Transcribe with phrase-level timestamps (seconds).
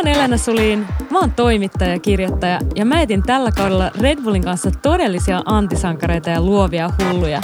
[0.00, 4.44] oon Elena Sulin, mä oon toimittaja ja kirjoittaja ja mä etin tällä kaudella Red Bullin
[4.44, 7.40] kanssa todellisia antisankareita ja luovia hulluja.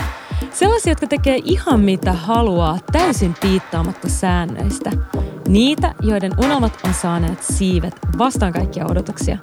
[0.50, 4.91] Sellaisia, jotka tekee ihan mitä haluaa täysin piittaamatta säännöistä.
[5.48, 9.38] Niitä, joiden unelmat on saaneet siivet vastaan kaikkia odotuksia.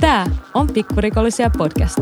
[0.00, 1.98] Tää on Pikkurikollisia podcast.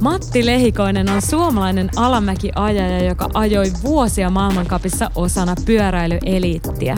[0.00, 6.96] Matti Lehikoinen on suomalainen alamäkiajaja, joka ajoi vuosia maailmankapissa osana pyöräilyeliittiä.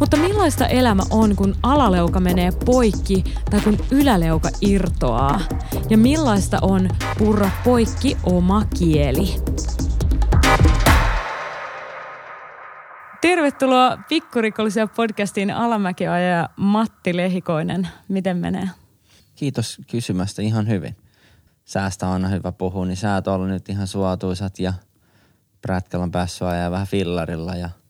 [0.00, 5.40] Mutta millaista elämä on, kun alaleuka menee poikki tai kun yläleuka irtoaa?
[5.90, 9.34] Ja millaista on purra poikki oma kieli?
[13.20, 17.88] Tervetuloa Pikkurikollisia podcastiin alamäkiajaja Matti Lehikoinen.
[18.08, 18.68] Miten menee?
[19.36, 20.96] Kiitos kysymästä ihan hyvin.
[21.64, 24.72] Säästä on aina hyvä puhua, niin säät on nyt ihan suotuisat ja
[25.62, 27.70] prätkällä on päässyt ajaa vähän fillarilla ja–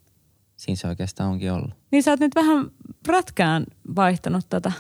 [0.56, 1.70] siinä se oikeastaan onkin ollut.
[1.90, 2.70] Niin sä oot nyt vähän
[3.02, 3.64] prätkään
[3.96, 4.72] vaihtanut tätä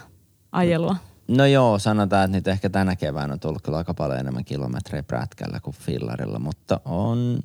[0.52, 0.96] ajelua.
[1.28, 5.02] No joo, sanotaan, että nyt ehkä tänä keväänä on tullut kyllä aika paljon enemmän kilometrejä
[5.02, 7.38] prätkällä kuin fillarilla, mutta on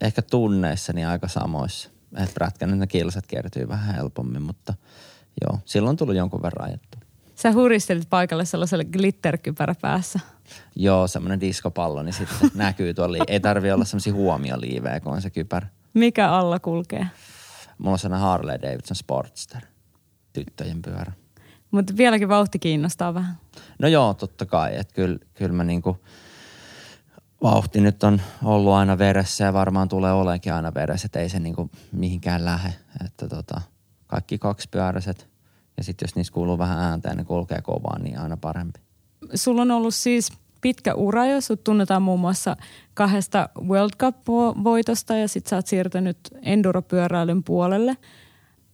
[0.00, 1.90] ehkä tunneissani aika samoissa.
[2.16, 4.74] Että prätkän ne kilsat kertyy vähän helpommin, mutta
[5.40, 6.98] joo, silloin on tullut jonkun verran ajettu.
[7.34, 10.20] Sä huristelit paikalle sellaiselle glitterkypärä päässä.
[10.76, 13.24] Joo, semmoinen diskopallo, niin sitten näkyy tuolla.
[13.26, 15.66] Ei tarvi olla semmoisia huomioliivejä, kun on se kypärä.
[15.94, 17.06] Mikä alla kulkee?
[17.78, 19.62] Mulla on sellainen Harley Davidson Sportster,
[20.32, 21.12] tyttöjen pyörä.
[21.70, 23.36] Mutta vieläkin vauhti kiinnostaa vähän.
[23.78, 24.76] No joo, totta kai.
[24.76, 25.96] Että kyllä, kyllä mä niinku,
[27.42, 31.38] vauhti nyt on ollut aina veressä ja varmaan tulee olemaan aina veressä, että ei se
[31.38, 32.74] niinku mihinkään lähe.
[33.04, 33.60] Että tota,
[34.06, 35.28] kaikki kaksipyöräiset
[35.76, 38.80] ja sitten jos niissä kuuluu vähän ääntä ja ne kulkee kovaa, niin aina parempi.
[39.34, 41.40] Sulla on ollut siis pitkä ura jo.
[41.40, 42.56] Sut tunnetaan muun muassa
[42.94, 47.96] kahdesta World Cup-voitosta ja sit sä oot siirtynyt enduropyöräilyn puolelle.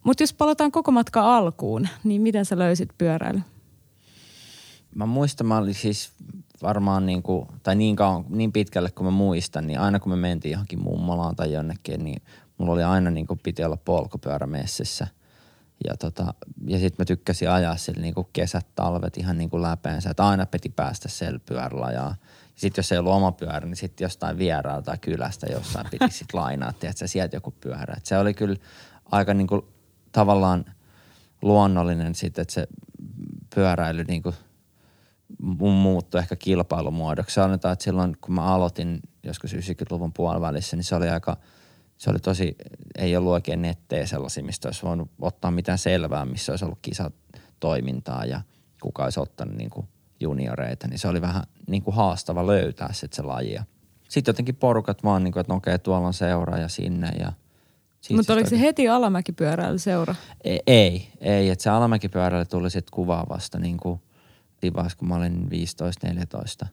[0.04, 3.40] Mutta jos palataan koko matka alkuun, niin miten sä löysit pyöräily?
[4.94, 6.12] Mä muistan, mä olin siis
[6.62, 10.16] varmaan niin kuin, tai niin, kauan, niin pitkälle kuin mä muistan, niin aina kun me
[10.16, 12.22] mentiin johonkin mummolaan tai jonnekin, niin
[12.58, 15.06] mulla oli aina niin kuin piti olla polkupyörä messissä–
[15.88, 16.34] ja, tota,
[16.66, 20.68] ja sitten mä tykkäsin ajaa sillä niinku kesät, talvet ihan niinku läpeensä, että aina piti
[20.68, 22.14] päästä siellä pyörällä ja
[22.54, 26.72] sitten jos ei ollut oma pyörä, niin sitten jostain vieraalta kylästä jossain piti sitten lainaa,
[26.82, 27.94] että sieltä joku pyörä.
[27.96, 28.56] Et se oli kyllä
[29.12, 29.68] aika niinku
[30.12, 30.64] tavallaan
[31.42, 32.68] luonnollinen sitten, että se
[33.54, 34.34] pyöräily niinku
[35.58, 37.34] muuttui ehkä kilpailumuodoksi.
[37.34, 41.36] Sanotaan, että silloin kun mä aloitin joskus 90-luvun puolivälissä, niin se oli aika–
[42.04, 42.56] se oli tosi,
[42.98, 48.24] ei ollut oikein nettejä sellaisia, mistä olisi voinut ottaa mitään selvää, missä olisi ollut kisatoimintaa
[48.24, 48.40] ja
[48.82, 49.88] kuka olisi ottanut niin kuin
[50.20, 53.58] junioreita, niin se oli vähän niin kuin haastava löytää sitten se laji.
[54.08, 57.32] Sitten jotenkin porukat vaan, niin kuin, että no okei, tuolla on seura ja sinne ja
[58.16, 60.14] mutta oliko se heti alamäkipyöräily seura?
[60.44, 64.00] Ei, ei, ei että se alamäkipyöräily tuli sitten kuvaa vasta niin kuin
[64.74, 65.48] vaiheessa, kun mä olin
[66.64, 66.66] 15-14.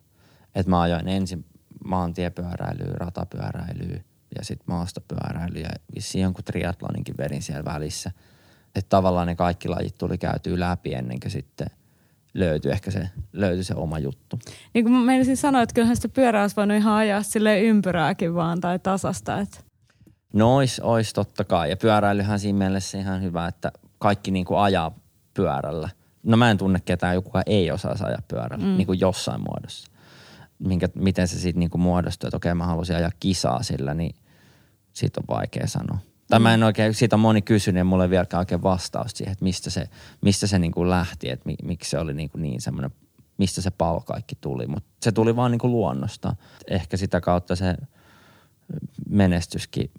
[0.55, 1.45] Että mä ajoin ensin
[1.85, 4.01] maantiepyöräilyä, ratapyöräilyä
[4.37, 8.11] ja sitten maastopyöräily ja vissiin jonkun triatloninkin verin siellä välissä.
[8.75, 11.67] Että tavallaan ne kaikki lajit tuli käytyä läpi ennen kuin sitten
[12.33, 14.39] löytyi ehkä se, löytyi se oma juttu.
[14.73, 18.61] Niin kuin mä sanoa, että kyllähän sitä pyörää olisi voinut ihan ajaa sille ympyrääkin vaan
[18.61, 19.39] tai tasasta.
[19.39, 19.57] Että.
[20.33, 21.69] No ois, ois totta kai.
[21.69, 24.99] Ja pyöräilyhän siinä mielessä ihan hyvä, että kaikki niin kuin ajaa
[25.33, 25.89] pyörällä.
[26.23, 28.77] No mä en tunne ketään, joka ei osaa ajaa pyörällä, mm.
[28.77, 29.91] niin kuin jossain muodossa.
[30.59, 34.15] Minkä, miten se sitten niin muodostuu, että okei mä haluaisin ajaa kisaa sillä, niin
[34.93, 35.97] siitä on vaikea sanoa.
[36.31, 39.31] Tai mä en oikein, siitä on moni kysynyt ja mulla ei vieläkään oikein vastaus siihen,
[39.31, 39.89] että mistä se,
[40.21, 42.91] mistä se niin kuin lähti, että mi, miksi se oli niin, kuin niin semmoinen,
[43.37, 44.67] mistä se palo kaikki tuli.
[44.67, 46.35] Mutta se tuli vaan niin kuin luonnosta.
[46.67, 47.75] Ehkä sitä kautta se
[49.09, 49.91] menestyskin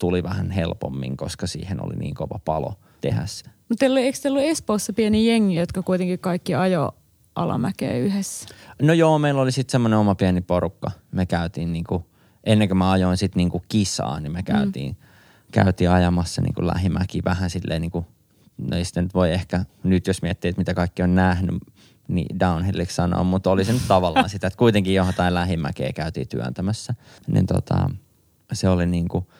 [0.00, 3.44] tuli vähän helpommin, koska siihen oli niin kova palo tehdä se.
[3.68, 6.94] Mutta eikö teillä ollut Espoossa pieni jengi, jotka kuitenkin kaikki ajo
[7.34, 8.48] alamäkeä yhdessä?
[8.82, 10.90] No joo, meillä oli sitten semmoinen oma pieni porukka.
[11.10, 12.04] Me käytiin niinku–
[12.48, 15.06] ennen kuin mä ajoin sitten niinku kisaa, niin me käytiin, mm.
[15.52, 18.06] käytiin ajamassa niinku lähimäki vähän silleen niinku,
[18.58, 21.54] no ei nyt voi ehkä, nyt jos miettii, että mitä kaikki on nähnyt,
[22.08, 26.94] niin downhilliksi sanoa, mutta oli se nyt tavallaan sitä, että kuitenkin johtain lähimäkeä käytiin työntämässä.
[27.26, 27.90] Niin tota,
[28.52, 29.30] se oli niinku,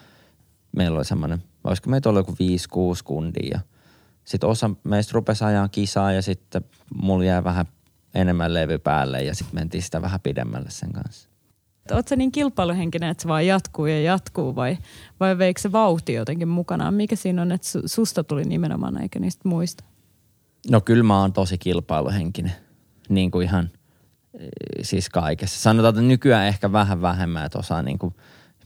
[0.76, 3.60] meillä oli semmoinen, olisiko meitä ollut joku 5-6 kundia ja
[4.24, 6.64] sitten osa meistä rupesi ajaa kisaa ja sitten
[6.94, 7.66] mulla jäi vähän
[8.14, 11.27] enemmän levy päälle ja sitten mentiin sitä vähän pidemmälle sen kanssa.
[11.94, 14.78] Oletko niin kilpailuhenkinen, että se vaan jatkuu ja jatkuu vai,
[15.20, 16.94] vai veikö se vauhti jotenkin mukanaan?
[16.94, 19.84] Mikä siinä on, että susta tuli nimenomaan eikä niistä muista?
[20.70, 22.52] No kyllä mä oon tosi kilpailuhenkinen.
[23.08, 23.70] Niin kuin ihan
[24.38, 24.48] eh,
[24.82, 25.60] siis kaikessa.
[25.60, 28.14] Sanotaan, että nykyään ehkä vähän vähemmän, että osaa niin kuin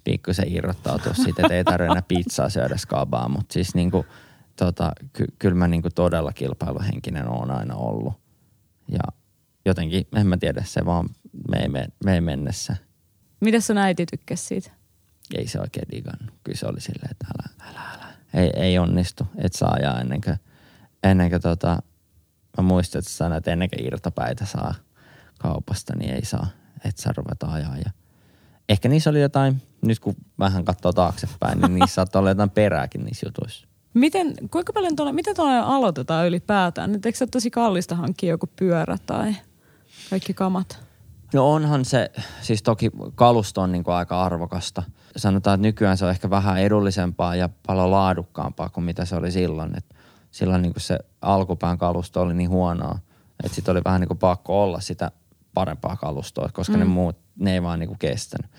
[0.05, 4.07] pikkusen irrottautua siitä, että ei tarvitse enää pizzaa syödä skabaa, mutta siis niin kuin
[4.57, 8.15] tota, ky- kyllä mä niinku todella kilpailuhenkinen on aina ollut.
[8.89, 9.01] Ja
[9.67, 11.09] jotenkin, en mä tiedä, se vaan
[11.49, 11.69] me ei,
[12.05, 12.77] me ei mennessä.
[13.43, 14.71] Mitä sun äiti tykkäsi siitä?
[15.35, 16.35] Ei se oikein digannut.
[16.44, 18.12] Kyllä se oli silleen, että älä, älä, älä.
[18.35, 20.37] Ei, ei onnistu, et saa ajaa ennen kuin,
[21.03, 21.83] ennen kuin tota,
[22.59, 24.75] mä muistan, että sanoin, että ennen kuin irtopäitä saa
[25.39, 26.47] kaupasta, niin ei saa,
[26.85, 27.77] et saa ruveta ajaa.
[27.77, 27.91] Ja
[28.69, 33.05] ehkä niissä oli jotain, nyt kun vähän katsoo taaksepäin, niin niissä saattaa olla jotain perääkin
[33.05, 33.67] niissä jutuissa.
[33.94, 36.93] Miten, kuinka paljon tuolla, miten tuolla aloitetaan ylipäätään?
[36.93, 39.37] Nyt eikö se ole tosi kallista hankkia joku pyörä tai
[40.11, 40.92] kaikki kamat?
[41.32, 42.11] No onhan se,
[42.43, 44.82] siis toki kalusto on niin kuin aika arvokasta.
[45.17, 49.31] Sanotaan, että nykyään se on ehkä vähän edullisempaa ja paljon laadukkaampaa kuin mitä se oli
[49.31, 49.76] silloin.
[49.76, 49.94] Et
[50.31, 52.99] silloin niin kuin se alkupään kalusto oli niin huonoa,
[53.44, 55.11] että sitten oli vähän niin kuin pakko olla sitä
[55.55, 56.79] parempaa kalustoa, koska mm.
[56.79, 58.50] ne muut, ne ei vaan niin kuin kestänyt.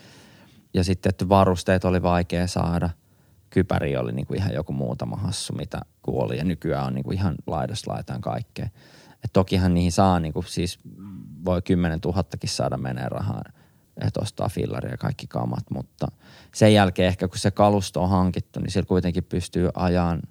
[0.74, 2.90] Ja sitten, että varusteet oli vaikea saada.
[3.50, 6.38] Kypäri oli niin kuin ihan joku muutama hassu, mitä kuoli.
[6.38, 8.70] Ja nykyään on niin kuin ihan laidasta laitaan kaikkea.
[9.24, 10.80] Et tokihan niihin saa niin kuin siis
[11.46, 13.44] voi kymmenen tuhattakin saada menee rahaa,
[14.02, 16.08] että ostaa fillaria ja kaikki kamat, mutta
[16.54, 20.22] sen jälkeen ehkä kun se kalusto on hankittu, niin sillä kuitenkin pystyy ajan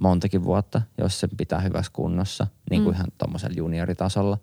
[0.00, 2.96] montakin vuotta, jos se pitää hyvässä kunnossa, niin kuin mm.
[2.96, 4.38] ihan tuommoisella junioritasolla.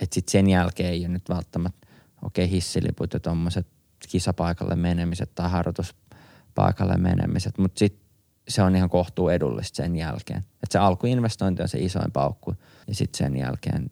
[0.00, 1.86] Että sitten sen jälkeen ei ole nyt välttämättä,
[2.22, 3.66] okei okay, hissiliput ja tuommoiset
[4.08, 8.10] kisapaikalle menemiset tai harjoituspaikalle menemiset, mutta sitten
[8.48, 10.38] se on ihan kohtuu edullista sen jälkeen.
[10.38, 12.54] Että se alkuinvestointi on se isoin paukku
[12.86, 13.90] ja sitten sen jälkeen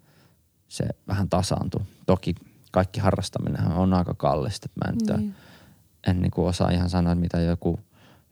[0.69, 1.83] se vähän tasaantuu.
[2.07, 2.35] Toki
[2.73, 4.69] kaikki harrastaminen on aika kallista.
[4.75, 5.35] Mä en, niin.
[6.07, 7.81] en niin kuin osaa ihan sanoa, mitä joku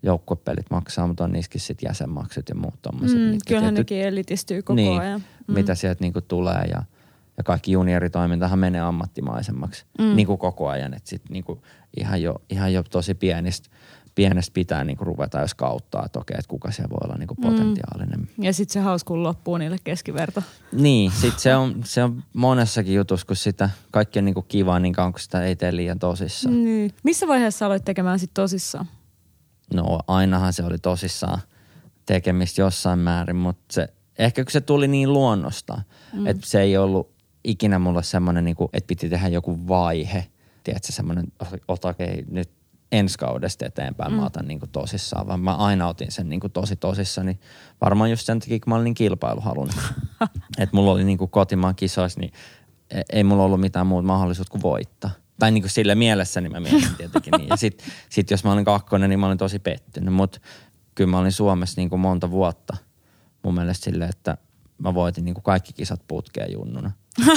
[0.03, 3.19] joukkuepelit maksaa, mutta on niissäkin sitten jäsenmaksut ja muut tommoset.
[3.19, 5.23] Mm, kyllähän tietyt, nekin elitistyy koko niin, ajan.
[5.47, 5.55] Mm.
[5.55, 6.83] Mitä sieltä niin kuin tulee ja,
[7.37, 10.17] ja kaikki junioritoimintahan menee ammattimaisemmaksi mm.
[10.17, 10.95] niin kuin koko ajan.
[10.95, 11.61] Että sitten niin kuin
[11.97, 13.69] ihan, jo, ihan jo tosi pienistä
[14.17, 17.27] pienestä pitää niin kuin ruveta jos kauttaa, että okei, että kuka siellä voi olla niin
[17.27, 17.51] kuin mm.
[17.51, 18.21] potentiaalinen.
[18.21, 18.45] Mm.
[18.45, 20.43] Ja sitten se hauskuun loppuu niille keskiverto.
[20.73, 24.81] Niin, sitten se on, se on monessakin jutussa, kun sitä kaikki on niin kuin kivaa,
[24.81, 26.65] niin kauan kun sitä ei tee liian tosissaan.
[26.65, 26.91] Niin.
[27.03, 28.87] Missä vaiheessa aloit tekemään sitten tosissaan?
[29.75, 31.39] No ainahan se oli tosissaan
[32.07, 35.81] tekemistä jossain määrin, mutta se, ehkä kun se tuli niin luonnosta,
[36.13, 36.27] mm.
[36.27, 37.11] että se ei ollut
[37.45, 40.27] ikinä mulle semmoinen, niin kuin, että piti tehdä joku vaihe.
[40.65, 41.33] Tiedätkö, semmoinen,
[41.85, 42.56] okei, nyt
[42.99, 44.17] ensi kaudesta eteenpäin mm.
[44.17, 47.27] mä otan niin kuin tosissaan, vaan mä aina otin sen niin kuin tosi tosissaan.
[47.27, 47.41] Niin
[47.81, 49.75] varmaan just sen takia, kun mä olin niin kilpailuhalunen.
[50.59, 52.33] että mulla oli niin kuin kotimaan kisoissa, niin
[52.91, 55.11] e- ei mulla ollut mitään muuta mahdollisuutta kuin voittaa.
[55.39, 57.49] Tai niin kuin sille mielessä niin mä mietin tietenkin niin.
[57.49, 60.15] Ja sit, sit jos mä olin kakkonen, niin mä olin tosi pettynyt.
[60.15, 60.41] Mutta
[60.95, 62.77] kyllä mä olin Suomessa niin kuin monta vuotta
[63.43, 64.37] mun mielestä silleen, että
[64.79, 66.93] mä voitin niin kuin kaikki kisat putkeen junnuna.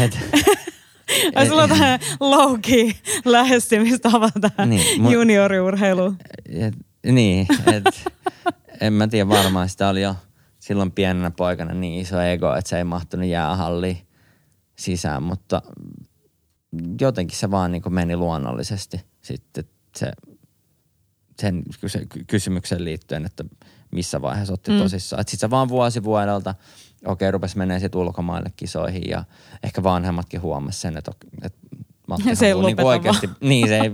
[0.00, 0.18] Et,
[1.34, 6.16] Ai sulla on tähän louki lähestymistapa tähän niin, mu- junioriurheiluun.
[6.48, 6.74] Et,
[7.06, 8.12] niin, et,
[8.80, 10.16] en mä tiedä varmaan sitä oli jo
[10.58, 13.98] silloin pienenä poikana niin iso ego, että se ei mahtunut jäähalliin
[14.78, 15.62] sisään, mutta
[17.00, 19.64] jotenkin se vaan niin meni luonnollisesti sitten
[19.96, 20.12] se,
[21.40, 21.62] sen
[22.26, 23.44] kysymyksen liittyen, että
[23.90, 24.78] missä vaiheessa otti mm.
[24.78, 25.20] tosissaan.
[25.20, 26.54] Sitten se vaan vuosi vuodelta–
[27.06, 29.24] okei, rupesi menee sitten ulkomaille kisoihin ja
[29.62, 31.58] ehkä vanhemmatkin huomasi sen, että, että
[32.06, 33.90] Matti se ei niin oikeasti, niin se ei,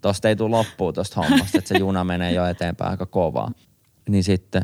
[0.00, 3.52] tosta ei tule loppuun tosta hommasta, että se juna menee jo eteenpäin aika kovaa.
[4.08, 4.62] Niin sitten,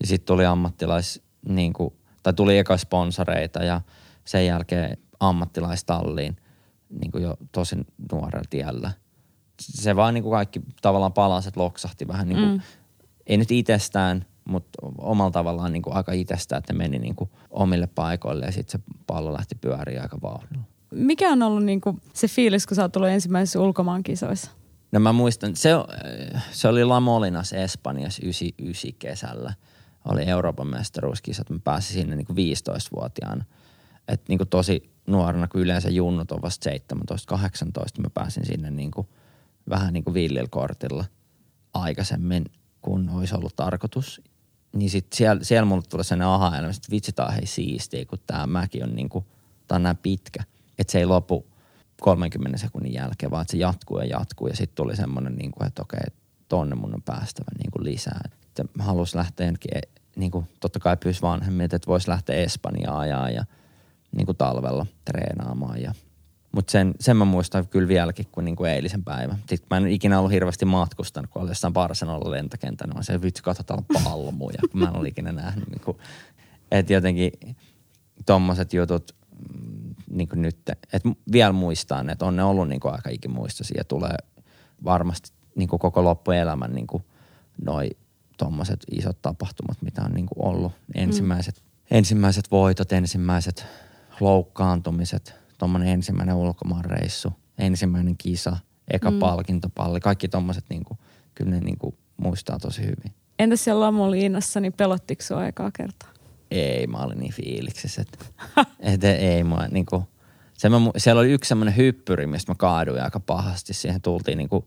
[0.00, 3.80] ja sitten tuli ammattilais, niin kuin, tai tuli eka sponsoreita ja
[4.24, 6.36] sen jälkeen ammattilaistalliin
[7.00, 7.76] niin kuin jo tosi
[8.12, 8.92] nuorella tiellä.
[9.60, 12.60] Se vaan niin kuin kaikki tavallaan palaset loksahti vähän niin kuin, mm.
[13.26, 17.86] ei nyt itsestään– mutta omalla tavallaan niin kuin aika itsestä, että meni niin kuin omille
[17.86, 20.64] paikoille ja sitten se pallo lähti pyöriä aika vauhdilla.
[20.90, 24.50] Mikä on ollut niin kuin se fiilis, kun sä oot tullut ensimmäisessä ulkomaankisoissa?
[24.92, 25.70] No mä muistan, se,
[26.50, 29.54] se oli La Molinas Espanjassa 99 kesällä.
[30.04, 33.44] Oli Euroopan mestaruuskisat, mä pääsin sinne niin kuin 15-vuotiaana.
[34.08, 38.90] Et niin kuin tosi nuorena, kun yleensä junnut on vasta 17-18, mä pääsin sinne niin
[38.90, 39.08] kuin,
[39.68, 41.04] vähän niin kuin villillä kortilla
[41.74, 42.44] aikaisemmin,
[42.82, 44.22] kun olisi ollut tarkoitus
[44.74, 48.18] niin sit siellä, siellä mulle tulee sellainen aha että vitsi tää on hei siistiä, kun
[48.26, 49.24] tämä mäki on niinku,
[49.68, 50.44] tää on näin pitkä.
[50.78, 51.46] Että se ei lopu
[52.00, 54.48] 30 sekunnin jälkeen, vaan se jatkuu ja jatkuu.
[54.48, 56.00] Ja sitten tuli semmoinen, niinku, että okei,
[56.48, 58.20] tonne mun on päästävä niinku lisää.
[58.46, 59.70] Että mä halusin lähteä jonnekin,
[60.16, 63.44] niinku, totta kai pyysi vanhemmilta, että voisi lähteä Espanjaan ajaa ja
[64.16, 65.94] niinku talvella treenaamaan ja
[66.54, 69.38] mutta sen, sen mä muistan kyllä vieläkin kuin niinku eilisen päivän.
[69.48, 72.94] Sitten mä en ikinä ollut hirveästi matkustanut, kun olin jossain Barcelonalla lentokentällä.
[72.94, 75.68] Mä se vitsi, katsotaan palmuja, kun mä en ollut ikinä nähnyt.
[75.68, 76.00] Niinku,
[76.70, 77.32] että jotenkin
[78.26, 79.14] tommoset jutut
[79.54, 80.58] mm, niin kuin nyt,
[80.92, 84.16] että vielä muistan, että on ne ollut niin kuin aika ikimuistoisia ja tulee
[84.84, 87.04] varmasti niin kuin koko loppuelämän niin kuin
[87.64, 87.90] noi
[88.38, 90.72] tuommoiset isot tapahtumat, mitä on niin kuin ollut.
[90.94, 91.96] Ensimmäiset, mm.
[91.96, 93.66] ensimmäiset voitot, ensimmäiset
[94.20, 98.56] loukkaantumiset, tuommoinen ensimmäinen ulkomaanreissu, ensimmäinen kisa,
[98.90, 99.18] eka mm.
[99.18, 100.98] palkintopalli, kaikki tuommoiset niin kuin,
[101.34, 103.14] kyllä ne niin kuin muistaa tosi hyvin.
[103.38, 106.08] Entäs siellä Lamoliinassa, niin pelottiko sinua ekaa kertaa?
[106.50, 108.18] Ei, mä olin niin fiiliksissä, että,
[108.80, 110.02] että ei mua niin kuin,
[110.54, 113.74] se mä, siellä oli yksi semmoinen hyppyri, mistä mä kaaduin aika pahasti.
[113.74, 114.64] Siihen tultiin niin kuin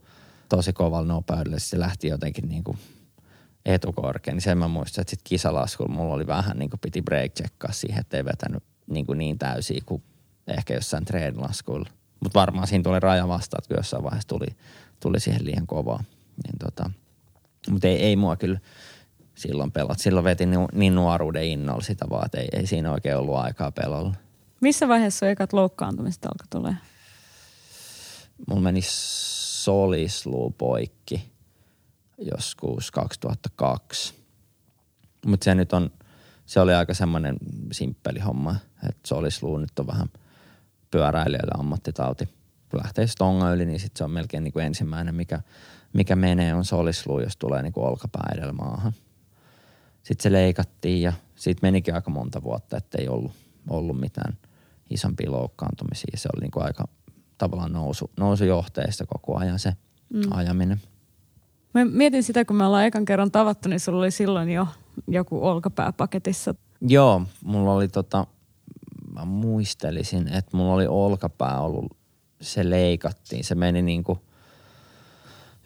[0.50, 1.60] tosi kovalla nopeudella.
[1.60, 2.78] Se lähti jotenkin niin kuin
[3.66, 4.36] etukorkeen.
[4.36, 7.72] Niin sen mä muistan, että sitten kisalaskulla mulla oli vähän niin kuin piti break checkaa
[7.72, 10.04] siihen, että ei vetänyt niin, kuin niin täysiä kuin
[10.48, 11.90] ehkä jossain treenilaskuilla.
[12.20, 14.48] Mutta varmaan siinä tuli raja vastaan, että jossain vaiheessa tuli,
[15.00, 16.04] tuli siihen liian kovaa.
[16.44, 16.90] Niin tota,
[17.70, 18.60] mutta ei, ei mua kyllä
[19.36, 20.00] silloin pelot.
[20.00, 23.72] Silloin vetin niin, niin nuoruuden innolla sitä vaan, että ei, ei siinä oikein ollut aikaa
[23.72, 24.14] pelolla.
[24.62, 26.76] Missä vaiheessa on ekat loukkaantumiset alkoi tulee?
[28.48, 31.32] Mulla meni solisluu poikki
[32.18, 34.14] joskus 2002.
[35.26, 35.92] Mutta se nyt on,
[36.46, 37.38] se oli aika semmoinen
[37.72, 38.56] simppeli homma,
[38.90, 40.08] että solisluu nyt on vähän
[40.92, 42.30] pyöräilijöille ammattitauti.
[42.74, 45.42] Lähtee stonga yli, niin sit se on melkein niin kuin ensimmäinen, mikä,
[45.94, 48.94] mikä menee, on solisluu, jos tulee niin kuin olkapää edellä maahan.
[50.04, 53.32] Sitten se leikattiin ja siitä menikin aika monta vuotta, ettei ollut,
[53.70, 54.38] ollut mitään
[54.90, 56.18] isompia loukkaantumisia.
[56.18, 56.88] Se oli niin kuin aika
[57.38, 59.74] tavallaan nousu, nousujohteista koko ajan se
[60.14, 60.22] mm.
[60.30, 60.82] ajaminen.
[61.74, 64.68] Mä mietin sitä, kun me ollaan ekan kerran tavattu, niin sulla oli silloin jo
[65.08, 66.56] joku olkapää paketissa.
[66.82, 68.28] Joo, mulla oli tota,
[69.18, 71.98] mä muistelisin, että mulla oli olkapää ollut,
[72.42, 73.44] se leikattiin.
[73.44, 74.20] Se meni niin kuin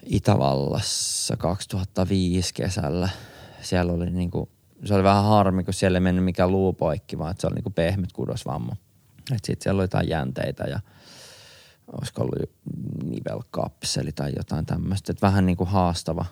[0.06, 3.08] Itävallassa 2005 kesällä.
[3.60, 4.50] Siellä oli niin kuin,
[4.84, 7.62] se oli vähän harmi, kun siellä ei mennyt mikään luupoikki, vaan että se oli niin
[7.62, 8.76] kuin pehmyt kudosvamma.
[9.18, 10.80] Että sitten siellä oli jotain jänteitä ja
[11.92, 12.50] olisiko ollut
[13.04, 15.12] nivelkapseli tai jotain tämmöistä.
[15.12, 16.24] Että vähän niin kuin haastava.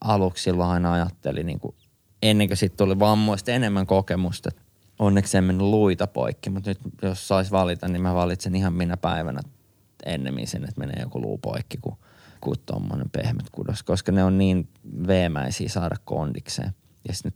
[0.00, 1.74] Aluksi silloin aina ajatteli niin kuin,
[2.22, 4.50] ennen kuin sitten tuli vammoista enemmän kokemusta.
[4.98, 8.96] Onneksi en mennyt luita poikki, mutta nyt jos sais valita, niin mä valitsen ihan minä
[8.96, 9.40] päivänä
[10.06, 11.96] ennemmin sen, että menee joku luu poikki kuin,
[12.40, 14.68] kuin tuommoinen pehmyt kudos, koska ne on niin
[15.06, 16.74] veemäisiä saada kondikseen.
[17.08, 17.32] Ja sitten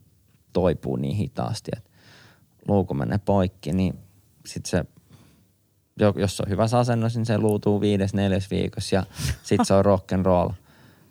[0.53, 1.91] toipuu niin hitaasti, että
[2.69, 3.99] luuku menee poikki, niin
[4.47, 4.85] sitten se,
[6.17, 9.07] jos on hyvä asennus, niin se luutuu viides, neljäs viikossa ja
[9.43, 10.51] sitten se on rock and roll.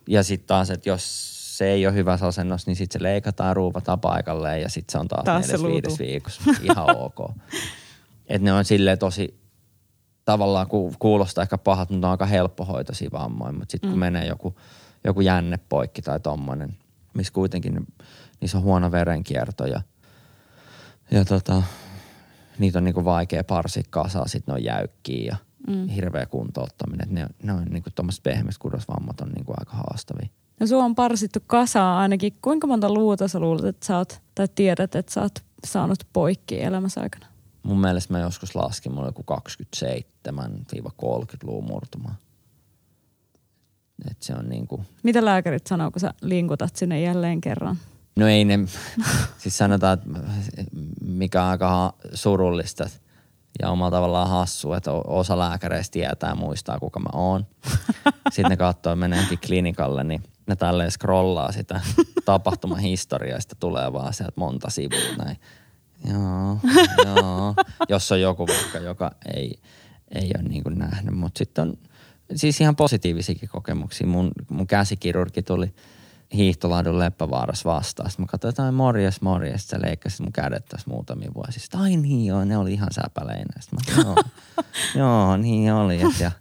[0.08, 4.00] Ja sitten taas, että jos se ei ole hyvä asennus, niin sitten se leikataan, ruuvataan
[4.00, 6.42] paikalleen ja sitten se on taas, taas neljäs, viides viikossa.
[6.62, 7.32] Ihan ok.
[8.30, 9.40] Et ne on silleen tosi,
[10.26, 10.68] tavallaan
[11.00, 13.52] kuulostaa ehkä pahat, mutta on aika helppohoitoisia vammoja.
[13.52, 13.92] Mutta sitten mm.
[13.92, 14.56] kun menee joku,
[15.04, 16.78] joku jänne poikki tai tommonen,
[17.14, 17.88] missä kuitenkin
[18.42, 19.82] niissä on huono verenkierto ja,
[21.12, 21.64] ja tota,
[22.60, 25.36] niitä on niinku vaikea parsia kasaa, sit ne on jäykkiä ja
[25.68, 25.88] mm.
[25.88, 27.08] hirveä kuntouttaminen.
[27.12, 30.30] Ne, ne on niinku tuommoiset pehmeät kudosvammat on niinku aika haastavia.
[30.60, 32.34] No sua on parsittu kasaa ainakin.
[32.42, 36.62] Kuinka monta luuta sä luulet, että sä oot, tai tiedät, että sä oot saanut poikki
[36.62, 37.26] elämässä aikana?
[37.64, 39.26] Mun mielestä mä joskus laskin, mulla joku
[40.32, 40.34] 27-30
[41.44, 42.16] luumurtumaa.
[44.12, 44.86] Et se on niinku...
[45.04, 47.78] Mitä lääkärit sanoo, kun sä linkutat sinne jälleen kerran?
[48.16, 48.60] No ei ne,
[49.38, 50.08] siis sanotaan, että
[51.02, 52.90] mikä on aika surullista
[53.62, 57.46] ja omalla tavallaan hassu, että osa lääkäreistä tietää ja muistaa, kuka mä oon.
[58.30, 61.82] Sitten ne katsoo, meneenkin klinikalle, niin ne tälleen scrollaa sitä
[62.26, 65.38] tapahtumahistoriaa, sitä tulee vaan sieltä monta sivua näin.
[66.10, 66.60] Joo,
[67.06, 67.56] joo.
[67.90, 69.60] Jos on joku vaikka, joka ei,
[70.16, 71.78] ei ole niin kuin nähnyt, mutta sitten on
[72.36, 74.08] siis ihan positiivisiakin kokemuksia.
[74.08, 75.74] Mun, mun käsikirurgi tuli–
[76.34, 78.10] hiihtolaadun Leppävaarassa vastaan.
[78.10, 79.68] Sitten mä katsoin, että morjes, morjes.
[79.68, 81.62] Se leikkasi mun kädet tässä muutamia vuosia.
[81.62, 83.54] Sitten, ai niin joo, ne oli ihan säpäleinä.
[83.60, 84.16] Sitten mä, joo,
[85.06, 86.02] joo, niin oli.
[86.02, 86.32] Et, ja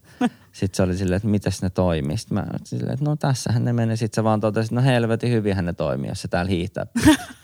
[0.56, 2.16] sitten se oli silleen, että mitäs ne toimii.
[2.16, 3.96] Sitten mä silleen, että no tässähän ne meni.
[3.96, 6.86] Sitten se vaan totesi, että no helvetin hyvinhän ne toimii, jos se täällä hiihtää.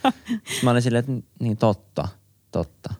[0.62, 2.08] Mä olin silleen, että niin totta,
[2.50, 2.94] totta.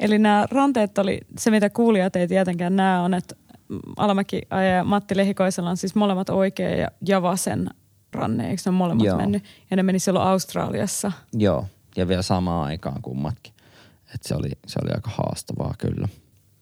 [0.00, 3.36] Eli nämä ranteet oli, se mitä kuulijat ei tietenkään näe on, että
[3.96, 4.42] Alamäki
[4.76, 7.70] ja Matti Lehikoisella on siis molemmat oikea ja, ja vasen
[8.12, 9.16] ranne, eikö ne molemmat Joo.
[9.16, 9.44] mennyt?
[9.70, 11.12] Ja ne meni silloin Australiassa.
[11.32, 11.66] Joo,
[11.96, 13.52] ja vielä samaan aikaan kummatkin.
[14.14, 16.08] Et se, oli, se oli aika haastavaa kyllä.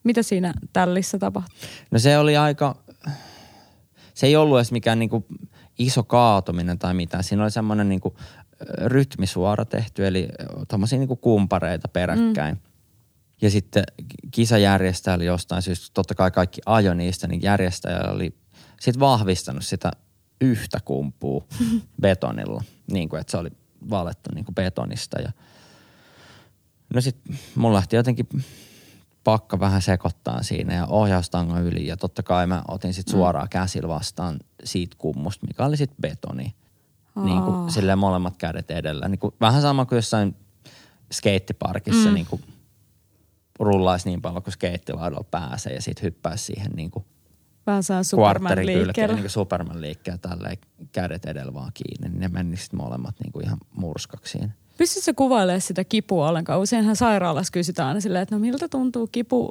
[0.08, 1.58] Mitä siinä tällissä tapahtui?
[1.90, 2.76] No se oli aika,
[4.14, 5.26] se ei ollut edes mikään niinku
[5.78, 7.24] iso kaatuminen tai mitään.
[7.24, 8.16] Siinä oli semmoinen niinku
[8.84, 10.28] rytmisuora tehty, eli
[10.68, 12.54] tämmöisiä niinku kumpareita peräkkäin.
[12.54, 12.60] Mm.
[13.42, 13.84] Ja sitten
[14.30, 18.34] kisajärjestäjä oli jostain syystä, totta kai kaikki ajo niistä, niin järjestäjä oli
[18.80, 19.90] sitten vahvistanut sitä
[20.40, 21.48] yhtä kumpuu
[22.02, 23.50] betonilla, niin kuin että se oli
[23.90, 25.20] valettu niin kuin betonista.
[25.20, 25.32] Ja
[26.94, 28.28] no sitten mulla lähti jotenkin
[29.28, 33.18] pakka vähän sekoittaa siinä ja ohjaustango yli ja totta kai mä otin sitten mm.
[33.18, 36.54] suoraan käsillä vastaan siitä kummusta, mikä oli sitten betoni.
[37.24, 39.08] niin kuin, silleen molemmat kädet edellä.
[39.08, 40.36] Niin kuin, vähän sama kuin jossain
[41.12, 42.14] skeittiparkissa mm.
[42.14, 42.42] niin kuin,
[43.60, 47.04] rullaisi niin paljon kuin skeittilaudalla pääsee ja sitten hyppäisi siihen niin kuin,
[47.66, 49.14] Vähän saa Superman liikkeellä.
[49.14, 50.58] Niin kuin Superman liikkeellä tälleen
[50.92, 52.08] kädet edellä vaan kiinni.
[52.08, 54.52] Niin ne menisivät molemmat niin kuin ihan murskaksiin.
[54.78, 56.60] Pystytkö kuvailemaan sitä kipua ollenkaan?
[56.60, 59.50] Useinhan sairaalassa kysytään aina silleen, että no miltä tuntuu kipu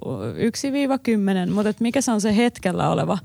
[1.48, 3.18] 1-10, mutta että mikä se on se hetkellä oleva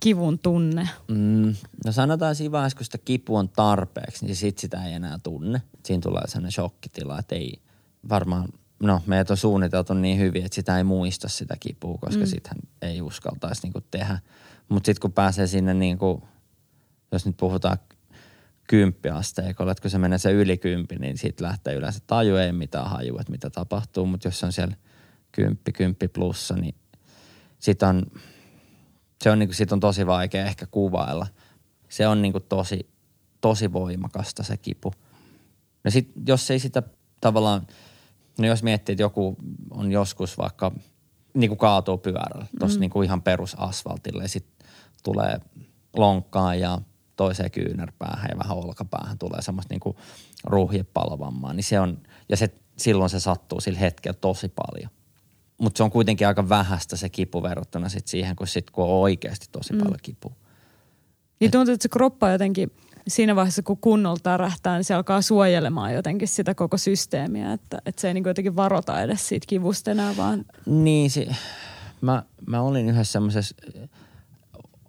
[0.00, 0.88] kivun tunne?
[1.08, 5.18] Mm, no sanotaan siinä vaiheessa, kun sitä kipu on tarpeeksi, niin sit sitä ei enää
[5.22, 5.62] tunne.
[5.84, 7.60] Siinä tulee sellainen shokkitila, että ei
[8.08, 8.48] varmaan,
[8.82, 12.26] no meidät on suunniteltu niin hyvin, että sitä ei muista sitä kipua, koska mm.
[12.26, 14.18] sitten ei uskaltaisi niinku tehdä.
[14.68, 16.22] Mutta sitten kun pääsee sinne niinku,
[17.12, 17.78] jos nyt puhutaan
[18.68, 22.90] kymppiasteikolla, että kun se menee se yli kymppi, niin siitä lähtee yleensä taju, ei mitään
[22.90, 24.76] haju, että mitä tapahtuu, mutta jos on siellä
[25.32, 26.74] kymppi, kymppi plussa, niin
[27.58, 28.06] sit on,
[29.22, 31.26] se on, niin kuin, sit on tosi vaikea ehkä kuvailla.
[31.88, 32.90] Se on niin kuin tosi,
[33.40, 34.92] tosi voimakasta se kipu.
[35.84, 36.82] No sit, jos ei sitä
[37.20, 37.66] tavallaan,
[38.38, 39.36] no jos miettii, että joku
[39.70, 40.72] on joskus vaikka
[41.34, 42.80] niin kuin kaatuu pyörällä, tuossa mm.
[42.80, 44.68] niin kuin ihan perusasfaltille ja sitten
[45.02, 45.40] tulee
[45.96, 46.80] lonkkaa ja
[47.18, 49.96] toiseen kyynärpäähän ja vähän olkapäähän tulee semmoista niinku
[50.44, 51.98] ruuhjepalvammaa, niin se on,
[52.28, 54.90] ja se, silloin se sattuu sillä hetkellä tosi paljon.
[55.58, 58.90] Mutta se on kuitenkin aika vähäistä se kipu verrattuna sit siihen, kun, sit, kun on
[58.90, 59.78] oikeasti tosi mm.
[59.78, 60.32] paljon kipua.
[61.40, 62.70] Niin tuntuu, että se kroppa jotenkin
[63.08, 68.00] siinä vaiheessa, kun kunnolla tärähtää, niin se alkaa suojelemaan jotenkin sitä koko systeemiä, että, että
[68.00, 70.44] se ei niin jotenkin varota edes siitä kivusta enää vaan.
[70.66, 71.26] Niin, se,
[72.00, 73.56] mä, mä olin yhdessä semmoisessa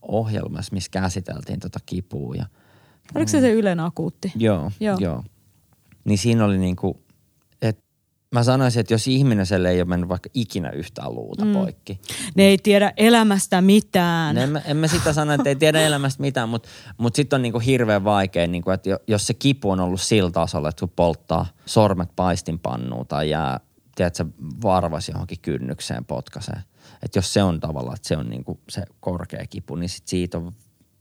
[0.09, 2.35] ohjelmassa, missä käsiteltiin tota kipua.
[2.35, 2.45] Ja,
[3.15, 4.31] Oliko se se Ylen akuutti?
[4.35, 4.97] Joo, joo.
[4.99, 5.23] joo.
[6.05, 6.99] Niin siinä oli niinku,
[7.61, 7.83] että
[8.31, 11.53] mä sanoisin, että jos ihminen ei ole mennyt vaikka ikinä yhtään luuta mm.
[11.53, 11.99] poikki.
[12.35, 14.35] Ne ei tiedä elämästä mitään.
[14.35, 17.41] Ne, en, en mä sitä sano, että ei tiedä elämästä mitään, mutta mut sitten on
[17.41, 21.45] niinku hirveän vaikea, niinku, että jos se kipu on ollut sillä tasolla, että kun polttaa
[21.65, 23.59] sormet paistinpannuun tai jää,
[23.99, 24.25] tiedätkö,
[24.63, 26.61] varvas johonkin kynnykseen potkaseen–
[27.03, 30.37] että jos se on tavallaan, että se on niinku se korkea kipu, niin sit siitä
[30.37, 30.53] on,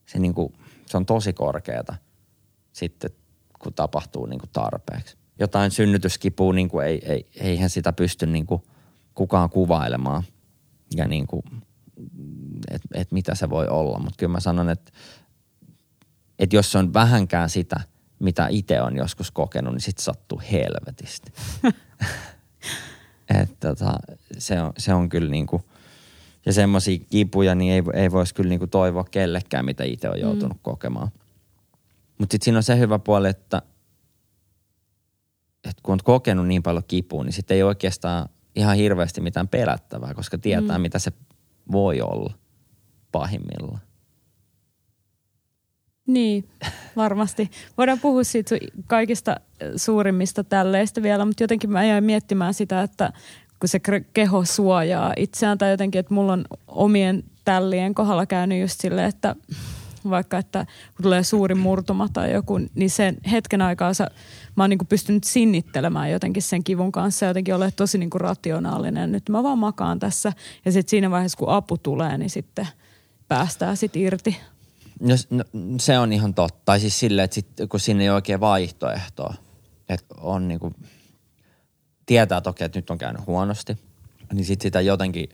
[0.07, 0.53] se, niinku,
[0.87, 1.95] se on tosi korkeata
[2.73, 3.11] sitten,
[3.59, 5.17] kun tapahtuu niinku tarpeeksi.
[5.39, 8.63] Jotain synnytyskipua, niinku ei, ei, eihän sitä pysty niinku
[9.15, 10.23] kukaan kuvailemaan
[10.97, 11.45] ja niinku,
[12.71, 13.99] että et mitä se voi olla.
[13.99, 14.93] Mutta kyllä mä sanon, että
[16.39, 17.81] et jos se on vähänkään sitä,
[18.19, 21.33] mitä itse on joskus kokenut, niin sitten sattuu helvetisti.
[23.43, 23.99] että tota,
[24.39, 25.63] se, on, se on kyllä niinku–
[26.49, 30.57] ja semmoisia kipuja, niin ei, ei voisi kyllä niinku toivoa kellekään, mitä itse on joutunut
[30.57, 30.63] mm.
[30.63, 31.09] kokemaan.
[32.19, 33.63] Mutta sitten siinä on se hyvä puoli, että,
[35.65, 40.15] että kun on kokenut niin paljon kipua, niin sitten ei oikeastaan ihan hirveästi mitään pelättävää,
[40.15, 40.83] koska tietää, mm.
[40.83, 41.13] mitä se
[41.73, 42.35] voi olla
[43.13, 43.81] pahimmillaan.
[46.09, 46.49] Niin,
[46.97, 47.51] varmasti.
[47.79, 49.37] Voidaan puhua siitä kaikista
[49.77, 53.13] suurimmista tälleistä vielä, mutta jotenkin mä jäin miettimään sitä, että
[53.61, 53.81] kun se
[54.13, 59.37] keho suojaa itseään tai jotenkin, että mulla on omien tällien kohdalla käynyt just silleen, että
[60.11, 60.67] vaikka että
[60.97, 64.11] kun tulee suuri murtuma tai joku, niin sen hetken aikaa sä,
[64.57, 68.11] mä oon niin kuin pystynyt sinnittelemään jotenkin sen kivun kanssa ja jotenkin ole tosi niin
[68.11, 69.13] kuin rationaalinen.
[69.13, 70.33] Nyt mä vaan makaan tässä
[70.65, 72.67] ja sitten siinä vaiheessa kun apu tulee, niin sitten
[73.29, 74.37] päästään sitten irti.
[75.01, 75.45] No, no,
[75.81, 76.63] se on ihan totta.
[76.65, 79.35] Tai siis silleen, että sit, kun siinä ei ole oikein vaihtoehtoa,
[79.89, 80.75] että on niin kuin–
[82.09, 83.77] tietää toki, että nyt on käynyt huonosti,
[84.33, 85.29] niin sitten sitä jotenkin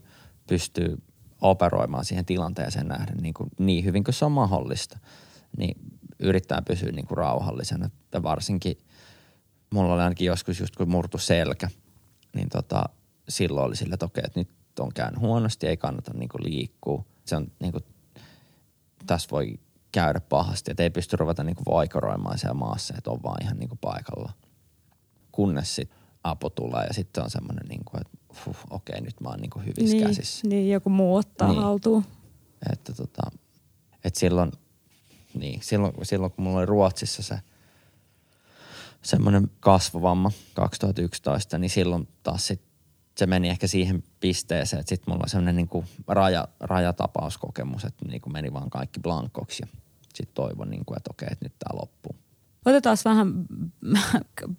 [0.47, 1.03] pystyy
[1.41, 4.99] operoimaan siihen tilanteeseen nähden niin, kuin niin hyvin kuin se on mahdollista.
[5.57, 5.77] Niin
[6.19, 7.87] yrittää pysyä niin kuin rauhallisena.
[7.87, 8.79] Että varsinkin
[9.71, 11.69] mulla oli ainakin joskus just kun murtu selkä,
[12.35, 12.85] niin tota,
[13.29, 17.05] silloin oli sillä, että okei, että nyt on käynyt huonosti, ei kannata niin kuin liikkua.
[17.25, 17.85] Se on niin kuin,
[19.07, 19.59] tässä voi
[19.93, 23.59] käydä pahasti, että ei pysty ruveta niin kuin vaikoroimaan siellä maassa, että on vaan ihan
[23.59, 24.33] niin kuin paikalla.
[25.33, 29.29] Kunnes sitten apu tulee ja sitten on semmoinen, niin kuin, että huh, okei, nyt mä
[29.29, 30.49] oon niin kuin hyvissä niin, käsissä.
[30.49, 31.63] Niin, joku muu ottaa niin.
[31.63, 32.05] haltuun.
[32.73, 33.23] Että tota,
[34.05, 34.53] että silloin,
[35.35, 37.39] niin, silloin, silloin kun mulla oli Ruotsissa se
[39.03, 42.63] semmoinen kasvavamma 2011, niin silloin taas sit
[43.19, 48.05] se meni ehkä siihen pisteeseen, että sitten mulla oli semmoinen niin kuin raja, rajatapauskokemus, että
[48.09, 49.81] niin kuin meni vaan kaikki blankoksi ja
[50.15, 52.17] sitten toivon, niin kuin, että okei, että nyt tämä loppuu.
[52.65, 53.33] Otetaan vähän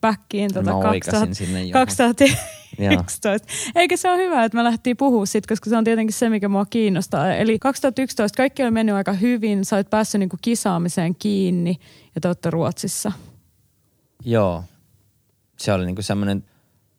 [0.01, 3.47] backiin tuota no, 2000, sinne 2011.
[3.75, 6.49] Eikä se ole hyvä, että me lähdettiin puhua siitä, koska se on tietenkin se, mikä
[6.49, 7.33] mua kiinnostaa.
[7.33, 11.79] Eli 2011 kaikki oli mennyt aika hyvin, sä olet päässyt niinku kisaamiseen kiinni
[12.15, 13.11] ja te olette Ruotsissa.
[14.25, 14.63] Joo,
[15.57, 16.43] se oli niinku semmoinen,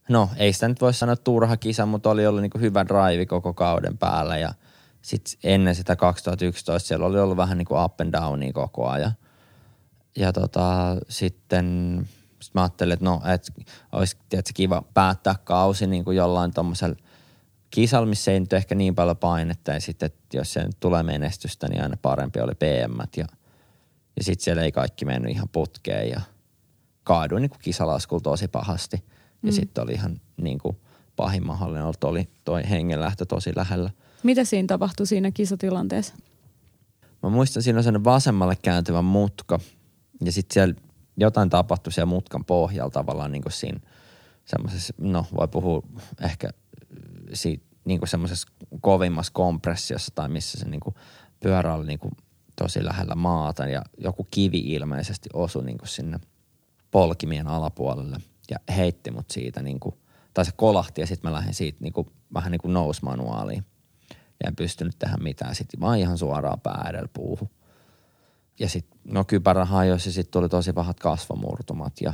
[0.09, 3.55] no ei sitä nyt voi sanoa turha kisa, mutta oli ollut niinku hyvä drive koko
[3.55, 4.55] kauden päällä ja
[5.03, 9.13] sitten ennen sitä 2011 siellä oli ollut vähän niinku up and downia koko ajan–
[10.17, 11.99] ja tota, sitten
[12.41, 13.53] sit mä ajattelin, että no, et
[13.93, 16.97] olisi tietysti kiva päättää kausi niin kuin jollain tuommoisella
[17.71, 19.73] kisalla, missä ei nyt ehkä niin paljon painetta.
[19.73, 23.01] Ja sitten, että jos se nyt tulee menestystä, niin aina parempi oli PM.
[23.17, 23.27] Ja,
[24.17, 26.21] ja sitten siellä ei kaikki mennyt ihan putkeen ja
[27.05, 29.05] kaaduin niin kuin kisalaskulla tosi pahasti.
[29.43, 29.57] Ja mm.
[29.57, 30.77] sitten oli ihan niin kuin
[31.17, 33.91] pahin mahdollinen oli toi hengenlähtö tosi lähellä.
[34.23, 36.15] Mitä siinä tapahtui siinä kisatilanteessa?
[37.23, 39.59] Mä muistan, siinä on sellainen vasemmalle kääntyvä mutka
[40.25, 40.75] ja sitten siellä
[41.17, 43.81] jotain tapahtui siellä mutkan pohjalla tavallaan niin kuin siinä
[44.45, 45.83] semmoisessa, no voi puhua
[46.23, 46.51] ehkä
[47.33, 48.49] siitä niin kuin semmoisessa
[48.81, 50.95] kovimmassa kompressiossa tai missä se niin kuin
[51.41, 52.13] pyörä oli niin kuin
[52.57, 56.21] tosi lähellä maata ja joku kivi ilmeisesti osui niin kuin sinne
[56.91, 58.17] polkimien alapuolelle
[58.51, 59.95] ja heitti mut siitä niin kuin,
[60.35, 63.65] tai se kolahti ja sitten mä lähdin siitä niin kuin, vähän niin kuin nousmanuaaliin
[64.11, 65.55] ja en pystynyt tehdä mitään.
[65.55, 67.51] Sitten mä ihan suoraan pää edellä puuhun.
[68.59, 72.13] Ja sitten no kypärä hajosi ja sitten tuli tosi pahat kasvomurtumat ja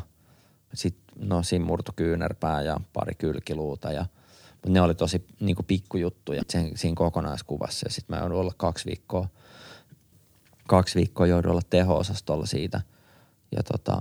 [0.75, 4.07] sitten no siinä murtu kyynärpää ja pari kylkiluuta ja
[4.53, 7.87] mutta ne oli tosi niin kuin pikkujuttuja sen, siinä kokonaiskuvassa.
[7.87, 9.29] Ja sitten mä joudun olla kaksi viikkoa,
[10.68, 12.81] kaksi viikkoa joudun olla teho-osastolla siitä.
[13.57, 14.01] Ja tota,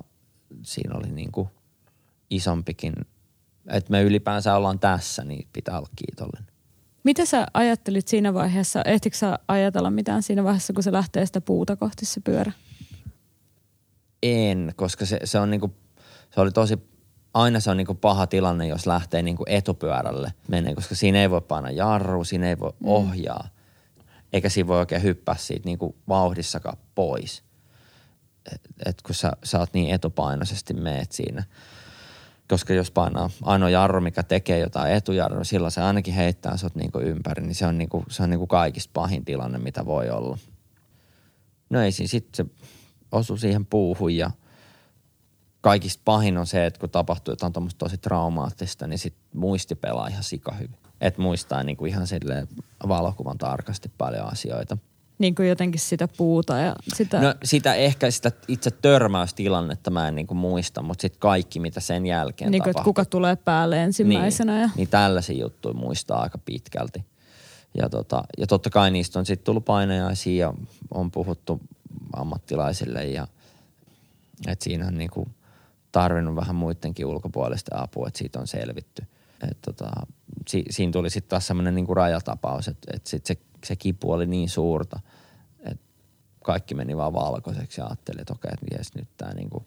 [0.62, 1.50] siinä oli niin kuin
[2.32, 2.94] isompikin,
[3.70, 6.52] että me ylipäänsä ollaan tässä, niin pitää olla kiitollinen.
[7.04, 8.82] Mitä sä ajattelit siinä vaiheessa?
[8.86, 12.52] Ehtikö sä ajatella mitään siinä vaiheessa, kun se lähtee sitä puuta kohti se pyörä?
[14.24, 15.76] En, koska se, se on niinku,
[16.34, 16.78] se oli tosi,
[17.34, 21.42] aina se on niinku paha tilanne, jos lähtee niinku etupyörälle menee, koska siinä ei voi
[21.42, 22.88] painaa jarru, siinä ei voi mm.
[22.88, 23.48] ohjaa.
[24.34, 27.44] Eikä siinä voi oikein hyppää siitä niinku vauhdissakaan pois.
[28.54, 31.44] Et, et kun sä, sä oot niin etupainoisesti meet siinä–
[32.52, 37.00] koska jos painaa ainoa jarru, mikä tekee jotain etujarru, silloin se ainakin heittää sut niinku
[37.00, 40.38] ympäri, niin se on, niinku, se on niinku kaikista pahin tilanne, mitä voi olla.
[41.70, 42.52] No ei siinä, sitten se
[43.12, 44.32] osui siihen puuhun ja
[45.62, 50.08] kaikista pahin on se, että kun tapahtuu jotain tuommoista tosi traumaattista, niin sit muisti pelaa
[50.08, 50.78] ihan sikahyvin.
[51.02, 52.48] Että muistaa niinku ihan silleen
[52.88, 54.78] valokuvan tarkasti paljon asioita–
[55.22, 57.22] niin kuin jotenkin sitä puuta ja sitä...
[57.22, 61.80] No sitä ehkä sitä itse törmäystilannetta mä en niin kuin muista, mutta sitten kaikki mitä
[61.80, 64.54] sen jälkeen Niin kuin, että kuka tulee päälle ensimmäisenä.
[64.54, 64.70] Niin, ja...
[64.76, 67.06] niin tällaisia juttuja muistaa aika pitkälti.
[67.78, 70.54] Ja, tota, ja totta kai niistä on sitten tullut painajaisia ja
[70.92, 71.62] on puhuttu
[72.14, 73.28] ammattilaisille ja
[74.48, 75.28] että siinä on niinku
[75.92, 79.04] tarvinnut vähän muidenkin ulkopuolista apua, että siitä on selvitty.
[79.52, 79.92] Et tota,
[80.48, 84.26] si, siinä tuli sitten taas semmoinen niinku rajatapaus, että et sit se, se kipu oli
[84.26, 85.00] niin suurta–
[86.44, 89.66] kaikki meni vaan valkoiseksi ja ajattelin, että okei, että jes, nyt tämä niinku,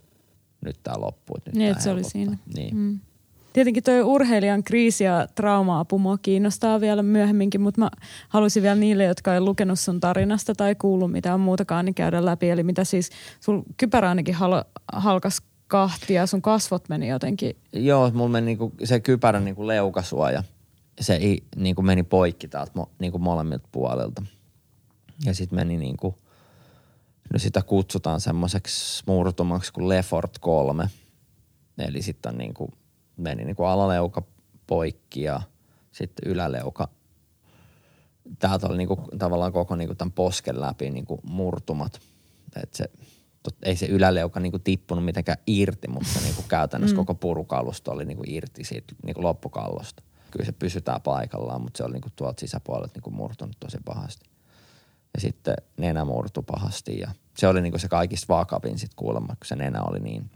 [0.60, 1.36] nyt tää loppuu.
[1.46, 2.38] Nyt niin, tää se oli siinä.
[2.56, 2.76] Niin.
[2.76, 3.00] Mm.
[3.52, 7.90] Tietenkin tuo urheilijan kriisi ja trauma-apu mua kiinnostaa vielä myöhemminkin, mutta mä
[8.28, 12.50] haluaisin vielä niille, jotka ei lukenut sun tarinasta tai kuullut mitään muutakaan, niin käydä läpi.
[12.50, 13.10] Eli mitä siis,
[13.40, 15.42] sun kypärä ainakin hal- halkas
[15.74, 17.56] kahtia, sun kasvot meni jotenkin.
[17.72, 20.42] Joo, mulla meni niinku se kypärä niinku leukasuoja.
[21.00, 21.20] Se
[21.56, 24.22] niinku meni poikki täältä niinku molemmilta puolilta.
[25.24, 26.18] Ja sitten meni niinku
[27.32, 30.90] No sitä kutsutaan semmoiseksi murtumaksi kuin Lefort 3.
[31.78, 32.72] Eli sitten on niin kuin,
[33.16, 34.22] meni niin kuin alaleuka
[34.66, 35.40] poikki ja
[35.92, 36.88] sitten yläleuka.
[38.38, 42.00] Täältä oli niin kuin, tavallaan koko niin kuin tämän posken läpi niin kuin murtumat.
[42.62, 42.90] Et se,
[43.44, 46.98] tot, ei se yläleuka niin kuin tippunut mitenkään irti, mutta niin kuin käytännössä mm.
[46.98, 50.02] koko purukalusto oli niin kuin irti siitä niin kuin loppukallosta.
[50.30, 53.78] Kyllä se pysytään paikallaan, mutta se oli niin kuin tuolta sisäpuolelta niin kuin murtunut tosi
[53.84, 54.26] pahasti
[55.14, 59.46] ja sitten nenä murtu pahasti ja se oli niinku se kaikista vakavin sitten kuulemma, kun
[59.46, 60.30] se nenä oli niin,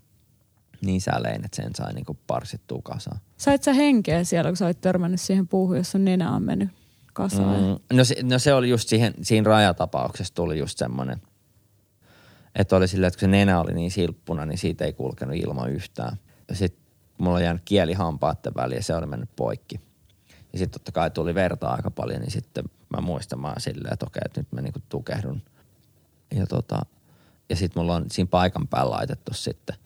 [0.80, 3.20] niin sälein, että sen sai niinku parsittua kasaan.
[3.36, 6.68] Sait sä henkeä siellä, kun sä olit törmännyt siihen puuhun, jossa nenä on mennyt
[7.12, 7.60] kasaan?
[7.60, 11.22] Mm, no, se, no se oli just siihen, siinä rajatapauksessa tuli just semmoinen,
[12.58, 15.66] että oli silleen, että kun se nenä oli niin silppuna, niin siitä ei kulkenut ilma
[15.66, 16.16] yhtään.
[16.52, 16.82] Sitten
[17.18, 19.80] mulla oli jäänyt kieli hampaiden väliin ja se oli mennyt poikki.
[20.52, 22.64] Ja sitten totta kai tuli verta aika paljon, niin sitten
[22.96, 25.42] mä muistan mä silleen, että okei, että nyt mä niinku tukehdun.
[26.34, 26.86] Ja, tota,
[27.48, 29.76] ja sitten mulla on siinä paikan päällä laitettu sitten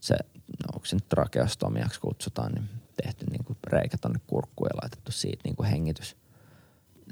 [0.00, 2.68] se, no onko se nyt trakeostomiaksi kutsutaan, niin
[3.02, 6.16] tehty niinku reikä tonne kurkkuun ja laitettu siitä niinku hengitys,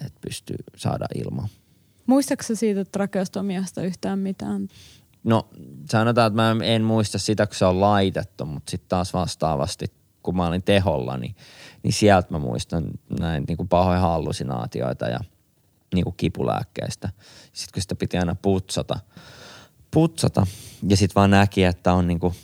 [0.06, 1.48] että pystyy saada ilmaa.
[2.06, 4.68] Muistaaksä siitä trakeostomiasta yhtään mitään?
[5.24, 5.48] No
[5.90, 9.86] sanotaan, että mä en muista sitä, kun se on laitettu, mutta sitten taas vastaavasti,
[10.22, 11.36] kun mä olin teholla, niin,
[11.82, 12.84] niin sieltä mä muistan
[13.20, 15.20] näin niin kuin pahoja hallusinaatioita ja–
[15.94, 17.08] niin kuin kipulääkkeistä.
[17.52, 18.98] Sitten kun sitä piti aina putsata,
[19.90, 20.46] putsata
[20.88, 22.34] ja sitten vaan näki, että on niin kuin,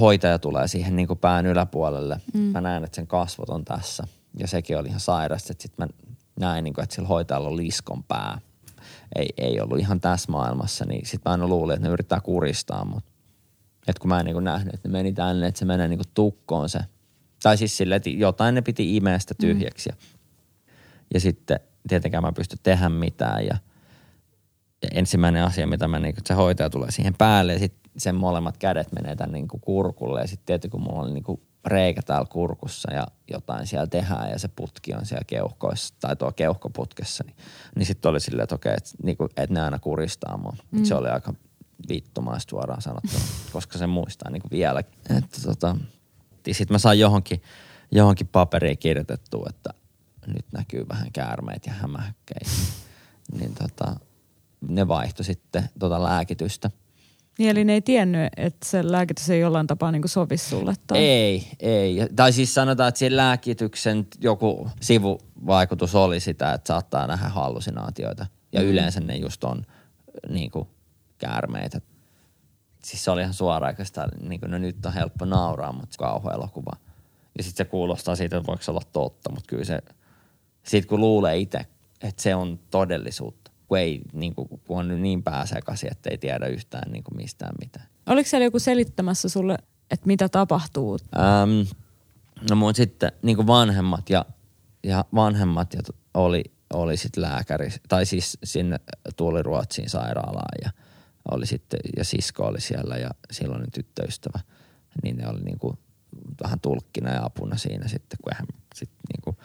[0.00, 2.20] hoitaja tulee siihen niin kuin pään yläpuolelle.
[2.34, 2.40] Mm.
[2.40, 4.04] Mä näen, että sen kasvot on tässä
[4.38, 5.54] ja sekin oli ihan sairasta.
[5.58, 6.06] Sitten mä
[6.40, 8.40] näin, niin kuin, että sillä hoitajalla on liskon pää.
[9.16, 12.84] Ei, ei ollut ihan tässä maailmassa, niin sitten mä aina luulin, että ne yrittää kuristaa,
[12.84, 13.10] mutta
[13.88, 16.68] Että kun mä en niinku nähnyt, että ne meni tänne, että se menee niinku tukkoon
[16.68, 16.80] se.
[17.42, 19.90] Tai siis silleen, että jotain ne piti imeestä tyhjäksi.
[19.90, 19.96] Mm.
[19.98, 20.06] Ja,
[21.14, 23.56] ja sitten tietenkään mä pysty tehdä mitään ja,
[24.82, 28.58] ja ensimmäinen asia, mitä mä niinku, se hoitaja tulee siihen päälle ja sitten sen molemmat
[28.58, 32.92] kädet menee tänne niinku kurkulle ja sitten tietenkin kun mulla oli niinku reikä täällä kurkussa
[32.92, 37.36] ja jotain siellä tehdään ja se putki on siellä keuhkoissa tai tuo keuhkoputkessa, niin,
[37.76, 40.56] niin sitten oli silleen, että okei, että, niinku, että ne aina kuristaa mua.
[40.70, 40.84] Mm.
[40.84, 41.34] Se oli aika
[41.88, 44.80] vittumaista suoraan sanottuna, koska se muistaa niinku vielä.
[45.18, 45.76] Että tota,
[46.52, 47.42] sitten mä sain johonkin,
[47.90, 49.70] johonkin paperiin kirjoitettua, että
[50.26, 52.50] nyt näkyy vähän käärmeitä ja hämähäkkeitä.
[53.32, 53.96] niin tota,
[54.68, 56.70] ne vaihtoi sitten tota lääkitystä–
[57.38, 60.74] niin eli ne ei tiennyt, että se lääkitys ei jollain tapaa niin sovi sulle?
[60.86, 60.98] Tai...
[60.98, 61.96] Ei, ei.
[62.16, 68.26] Tai siis sanotaan, että sen lääkityksen joku sivuvaikutus oli sitä, että saattaa nähdä hallusinaatioita.
[68.52, 68.66] Ja mm.
[68.66, 69.66] yleensä ne just on
[70.28, 70.68] niin kuin
[71.18, 71.80] käärmeitä.
[72.84, 76.76] Siis se oli ihan suora-aikaista, niin kuin, no nyt on helppo nauraa, mutta kauhean elokuva.
[77.38, 79.78] Ja sitten se kuulostaa siitä, että voiko se olla totta, mutta kyllä se,
[80.62, 81.66] siitä kun luulee itse,
[82.02, 83.41] että se on todellisuutta
[83.72, 87.54] kun, ei, niin kuin, kun on niin pääsekaisin, että ei tiedä yhtään niin kuin mistään
[87.60, 87.86] mitään.
[88.06, 89.58] Oliko siellä joku selittämässä sulle,
[89.90, 90.98] että mitä tapahtuu?
[91.16, 91.68] Ähm,
[92.50, 94.24] no mun sitten niin kuin vanhemmat ja,
[94.84, 95.80] ja vanhemmat ja
[96.14, 98.80] oli, oli sitten lääkäri, tai siis sinne
[99.16, 100.70] tuli Ruotsiin sairaalaan ja
[101.30, 104.40] oli sitten, ja sisko oli siellä ja silloin tyttöystävä,
[105.02, 105.78] niin ne oli niin kuin
[106.42, 109.36] vähän tulkkina ja apuna siinä sitten, kun eihän sitten niin kuin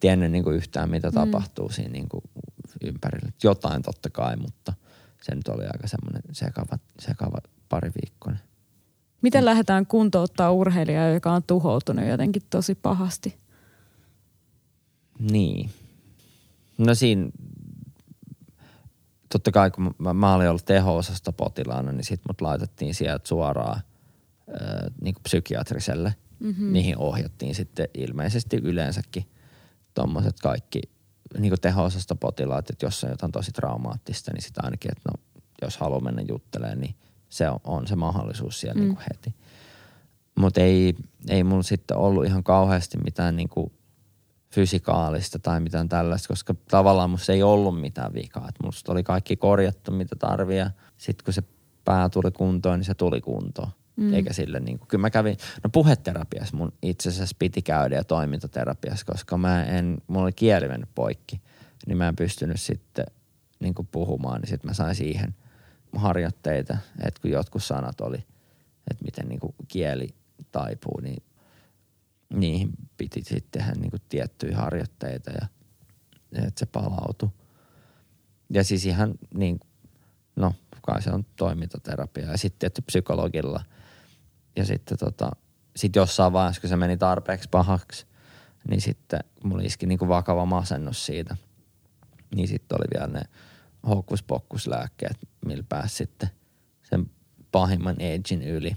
[0.00, 1.14] tiennyt niin kuin yhtään, mitä mm.
[1.14, 2.22] tapahtuu siinä niin kuin
[2.84, 3.32] ympärillä.
[3.42, 4.72] Jotain totta kai, mutta
[5.22, 8.40] se nyt oli aika semmoinen sekava, sekava pari viikkoinen.
[9.22, 9.44] Miten mm.
[9.44, 13.38] lähdetään kuntouttaa urheilijaa, joka on tuhoutunut jotenkin tosi pahasti?
[15.18, 15.70] Niin.
[16.78, 17.30] No siinä,
[19.28, 23.76] totta kai kun mä, mä olin ollut teho-osasta potilaana, niin sitten mut laitettiin sieltä suoraan
[23.76, 26.14] äh, niin psykiatriselle.
[26.40, 26.72] Mm-hmm.
[26.72, 29.24] Niihin ohjattiin sitten ilmeisesti yleensäkin
[29.94, 30.80] tuommoiset kaikki
[31.38, 31.88] niin teho
[32.20, 36.22] potilaat, että jos on jotain tosi traumaattista, niin sitä ainakin, että no, jos haluaa mennä
[36.28, 36.94] juttelemaan, niin
[37.28, 38.88] se on, on se mahdollisuus siellä mm.
[38.88, 39.34] niin heti.
[40.34, 40.94] Mutta ei,
[41.28, 43.72] ei mulla sitten ollut ihan kauheasti mitään niin kuin
[44.50, 48.48] fysikaalista tai mitään tällaista, koska tavallaan musta ei ollut mitään vikaa.
[48.48, 50.64] Et musta oli kaikki korjattu, mitä tarvii
[50.96, 51.42] sitten kun se
[51.84, 53.68] pää tuli kuntoon, niin se tuli kuntoon.
[53.96, 54.14] Mm.
[54.14, 58.04] Eikä sille niin kuin, kyllä mä kävin, no puheterapiassa mun itse asiassa piti käydä ja
[58.04, 61.40] toimintaterapiassa, koska mä en, mulla oli kieli mennyt poikki,
[61.86, 63.06] niin mä en pystynyt sitten
[63.60, 65.34] niin kuin puhumaan, niin sitten mä sain siihen
[65.96, 68.24] harjoitteita, että kun jotkut sanat oli,
[68.90, 70.08] että miten niin kuin kieli
[70.52, 71.22] taipuu, niin
[72.34, 75.46] niihin piti sitten tehdä niin kuin tiettyjä harjoitteita ja
[76.32, 77.28] että se palautui.
[78.50, 79.60] Ja siis ihan niin,
[80.36, 83.64] no kai se on toimintaterapia ja sitten tietty psykologilla–
[84.56, 85.30] ja sitten tota,
[85.76, 88.06] sit jossain vaiheessa, kun se meni tarpeeksi pahaksi,
[88.70, 91.36] niin sitten mulla iski niinku vakava masennus siitä.
[92.34, 93.22] Niin sitten oli vielä ne
[93.88, 95.16] hokkuspokkuslääkkeet,
[95.46, 96.28] millä pääsi sitten
[96.82, 97.10] sen
[97.52, 98.76] pahimman edgin yli.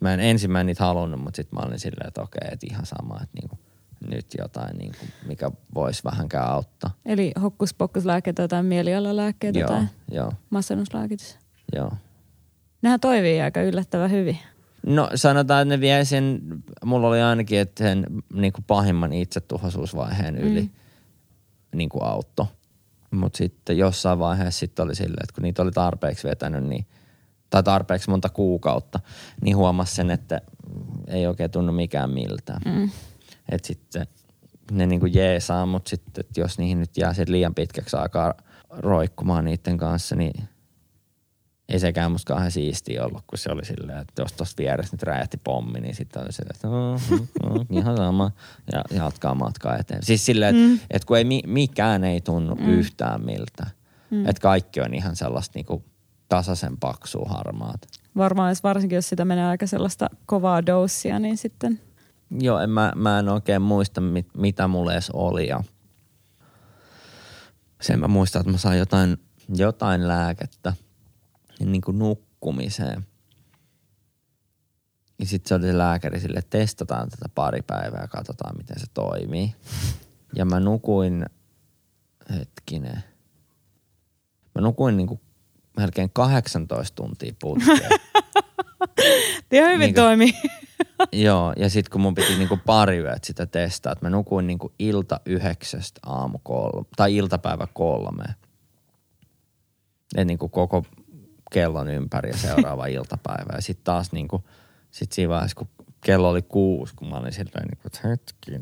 [0.00, 3.14] Mä en ensimmäinen niitä halunnut, mutta sitten mä olin silleen, että okei, että ihan sama,
[3.22, 3.58] että niinku,
[4.10, 6.90] nyt jotain, niinku, mikä voisi vähänkään auttaa.
[7.04, 10.32] Eli hokkuspokkuslääkkeet, jotain mielialalääkkeitä joo, tai joo.
[10.50, 11.38] masennuslääkitys?
[11.76, 11.92] Joo.
[12.82, 14.38] Nehän toimii aika yllättävän hyvin.
[14.86, 16.42] No sanotaan, että ne vie sen,
[16.84, 20.70] mulla oli ainakin, että sen niin kuin pahimman itsetuhoisuusvaiheen yli mm.
[21.74, 22.46] niin kuin auttoi.
[23.10, 26.86] Mutta sitten jossain vaiheessa sitten oli silleen, että kun niitä oli tarpeeksi vetänyt, niin,
[27.50, 29.00] tai tarpeeksi monta kuukautta,
[29.40, 30.40] niin huomasi sen, että
[31.06, 32.60] ei oikein tunnu mikään miltään.
[32.64, 32.90] Mm.
[33.48, 34.06] Että sitten
[34.70, 38.34] ne niin kuin jeesaa, mutta sitten että jos niihin nyt jää liian pitkäksi aikaa
[38.70, 40.34] roikkumaan niiden kanssa, niin–
[41.68, 45.02] ei sekään musta kauhean siistiä ollut, kun se oli silleen, että jos tuosta vieressä nyt
[45.02, 47.00] räjähti pommi, niin sitten oli silleen, että oh,
[47.42, 48.30] oh, ihan sama
[48.72, 50.02] ja jatkaa matkaa eteen.
[50.02, 50.80] Siis silleen, että mm.
[50.90, 52.68] et kun ei, mikään ei tunnu mm.
[52.68, 53.66] yhtään miltä.
[54.10, 54.26] Mm.
[54.26, 55.84] Että kaikki on ihan sellaista niinku
[56.28, 57.80] tasaisen paksua harmaat.
[58.16, 61.80] Varmaan jos varsinkin, jos sitä menee aika sellaista kovaa doussia, niin sitten...
[62.40, 65.62] Joo, en, mä, mä en oikein muista, mit, mitä mulla edes oli ja
[67.80, 69.16] sen mä muistan, että mä sain jotain,
[69.48, 70.72] jotain lääkettä–
[71.64, 73.06] niin kuin nukkumiseen.
[75.18, 78.80] Ja sitten se oli se lääkäri sille, että testataan tätä pari päivää ja katsotaan, miten
[78.80, 79.54] se toimii.
[80.34, 81.26] Ja mä nukuin,
[82.30, 83.04] hetkinen,
[84.54, 85.20] mä nukuin niin kuin
[85.76, 87.90] melkein 18 tuntia putkeen.
[89.52, 90.32] Ihan hyvin niin toimii.
[91.12, 94.72] joo, ja sitten kun mun piti niinku pari yöt sitä testaa, että mä nukuin niinku
[94.78, 98.24] ilta yhdeksästä aamu kolme, tai iltapäivä kolme.
[100.16, 100.84] Et niinku koko
[101.56, 103.52] kellon ympäri ja seuraava iltapäivä.
[103.54, 104.44] Ja sitten taas niin kuin,
[104.90, 105.68] sit siinä vaiheessa, kun
[106.00, 108.60] kello oli kuusi, kun mä olin silleen, niin kuin, että hetkinen,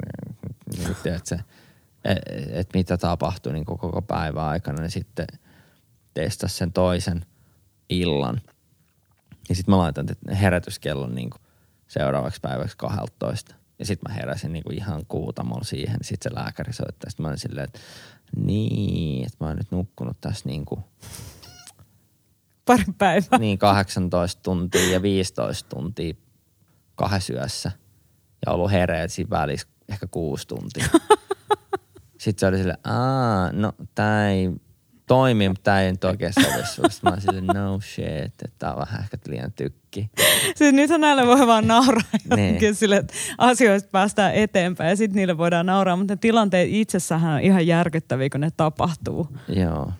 [0.77, 1.35] niin kuin, että se,
[2.05, 5.27] että et mitä tapahtui niin kuin koko päivän aikana, niin sitten
[6.15, 7.27] testasi sen toisen
[7.89, 8.41] illan.
[9.49, 10.07] Ja sitten mä laitan
[10.41, 11.43] herätyskellon niin kuin
[11.89, 13.55] seuraavaksi päiväksi 12.
[13.79, 15.97] Ja sitten mä heräsin niin kuin ihan kuutamolla siihen.
[16.03, 17.11] Sitten se lääkäri soittaa.
[17.11, 17.81] Sitten mä olin silleen, että
[18.37, 20.85] niin, että mä oon nyt nukkunut tässä niin kuin
[22.65, 23.39] Pari päivää.
[23.39, 26.15] niin 18 tuntia ja 15 tuntia
[26.95, 27.71] kahdessa yössä.
[28.47, 30.87] Ja ollut hereet siinä välissä ehkä kuusi tuntia.
[32.19, 34.51] Sitten se oli silleen, aa, no tää ei
[35.07, 38.79] toimi, mutta tää ei nyt oikein sovi mä olin silleen, no shit, että tää on
[38.81, 40.11] vähän ehkä liian tykki.
[40.57, 42.23] Siis nythän näille voi vaan nauraa Niin.
[42.31, 47.35] jotenkin sille, että asioista päästään eteenpäin ja sitten niille voidaan nauraa, mutta ne tilanteet itsessähän
[47.35, 49.29] on ihan järkyttäviä, kun ne tapahtuu.
[49.49, 49.93] Joo.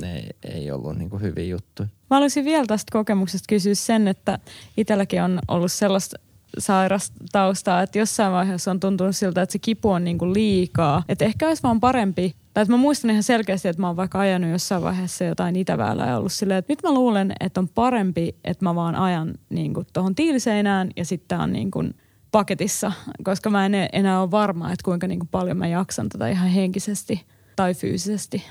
[0.00, 1.88] Ne ei ollut niinku hyviä juttuja.
[2.10, 4.38] Mä haluaisin vielä tästä kokemuksesta kysyä sen, että
[4.76, 6.16] itselläkin on ollut sellaista
[6.58, 11.02] sairastaustaa, että jossain vaiheessa on tuntunut siltä, että se kipu on niinku liikaa.
[11.08, 14.18] Että ehkä olisi vaan parempi, tai että mä muistan ihan selkeästi, että mä oon vaikka
[14.18, 18.36] ajanut jossain vaiheessa jotain itäväällä ja ollut silleen, että nyt mä luulen, että on parempi,
[18.44, 21.84] että mä vaan ajan niinku tuohon tiiliseinään ja sitten on niinku
[22.32, 22.92] paketissa,
[23.24, 27.24] koska mä en enää ole varma, että kuinka niinku paljon mä jaksan tätä ihan henkisesti
[27.56, 28.44] tai fyysisesti.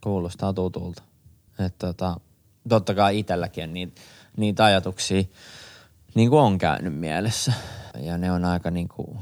[0.00, 1.02] Kuulostaa tutulta.
[1.58, 2.20] Että tota,
[2.68, 4.00] totta kai itselläkin on niitä,
[4.36, 5.22] niitä ajatuksia,
[6.14, 7.52] niin kuin on käynyt mielessä.
[7.98, 9.18] Ja ne on aika niin kuin,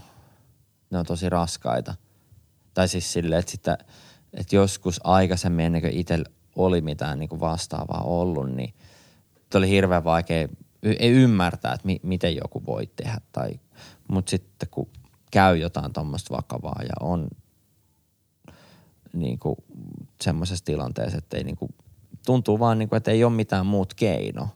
[0.91, 1.95] ne on tosi raskaita.
[2.75, 3.79] Tai siis silleen, että, sitä,
[4.33, 6.25] että joskus aikaisemmin ennen kuin itsellä
[6.57, 8.75] oli mitään niin kuin vastaavaa ollut, niin
[9.55, 10.49] oli hirveän vaikea
[10.83, 13.21] ei ymmärtää, että mi- miten joku voi tehdä.
[13.33, 13.61] Tai,
[14.09, 14.89] mutta sitten kun
[15.31, 17.29] käy jotain tuommoista vakavaa ja on
[19.13, 19.57] niin kuin
[20.25, 21.75] semmoisessa tilanteessa, että ei niin kuin,
[22.27, 24.49] tuntuu vaan, niin kuin, että ei ole mitään muut keino.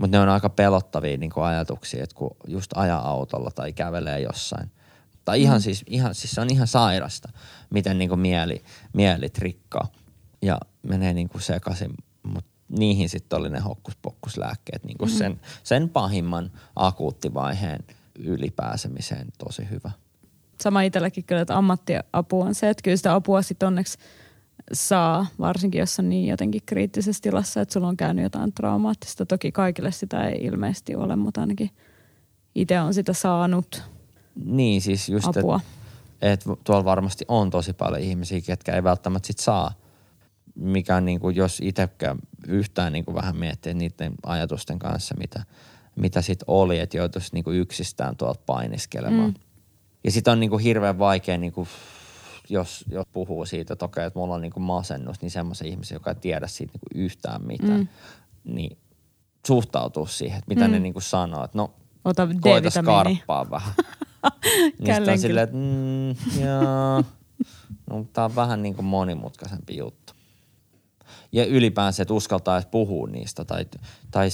[0.00, 4.20] Mutta ne on aika pelottavia niin kuin ajatuksia, että kun just ajaa autolla tai kävelee
[4.20, 4.70] jossain.
[5.24, 5.62] Tai ihan, mm.
[5.62, 7.28] siis, ihan, siis se on ihan sairasta,
[7.70, 9.88] miten niin kuin mieli, mieli trikkaa
[10.42, 11.94] ja menee niin kuin sekaisin.
[12.22, 15.16] Mutta niihin sitten oli ne hokkuspokkuslääkkeet niin kuin mm.
[15.16, 17.84] sen, sen pahimman akuuttivaiheen
[18.18, 19.90] ylipääsemiseen tosi hyvä
[20.60, 23.98] sama itselläkin kyllä, että ammattiapu on se, että kyllä sitä apua sitten onneksi
[24.72, 29.26] saa, varsinkin jos on niin jotenkin kriittisessä tilassa, että sulla on käynyt jotain traumaattista.
[29.26, 31.70] Toki kaikille sitä ei ilmeisesti ole, mutta ainakin
[32.54, 33.82] itse on sitä saanut
[34.44, 35.60] Niin, siis just, apua.
[36.22, 39.72] että et tuolla varmasti on tosi paljon ihmisiä, ketkä ei välttämättä sit saa.
[40.54, 45.44] Mikä niin kuin, jos itsekään yhtään niin kuin vähän miettii niiden ajatusten kanssa, mitä,
[45.96, 49.30] mitä sit oli, että joutuisi niin kuin yksistään tuolta painiskelemaan.
[49.30, 49.34] Mm.
[50.04, 51.68] Ja sitten on niin kuin hirveän vaikea, niin kuin,
[52.48, 55.96] jos, jos puhuu siitä, että okei, että mulla on niin kuin masennus, niin semmoisen ihmisen,
[55.96, 57.88] joka ei tiedä siitä niin kuin yhtään mitään, mm.
[58.54, 58.78] niin
[59.46, 60.72] suhtautuu siihen, että mitä mm.
[60.72, 63.74] ne niin kuin sanoo, että no Ota koita skarppaa vähän.
[64.76, 67.04] sitten on silleen, että mm, joo,
[67.90, 70.12] no, tää on vähän niin kuin monimutkaisempi juttu.
[71.32, 73.66] Ja ylipäänsä, että uskaltaa edes puhua niistä tai,
[74.10, 74.28] tai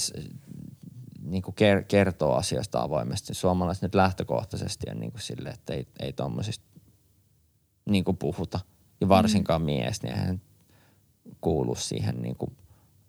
[1.21, 3.33] niin kuin ker- kertoo asiasta avoimesti.
[3.33, 6.65] Suomalaiset nyt lähtökohtaisesti on niin kuin silleen, että ei, ei tommosista
[7.85, 8.59] niin kuin puhuta.
[9.01, 9.65] Ja varsinkaan mm.
[9.65, 10.41] mies, niin eihän
[11.41, 12.57] kuulu siihen niin kuin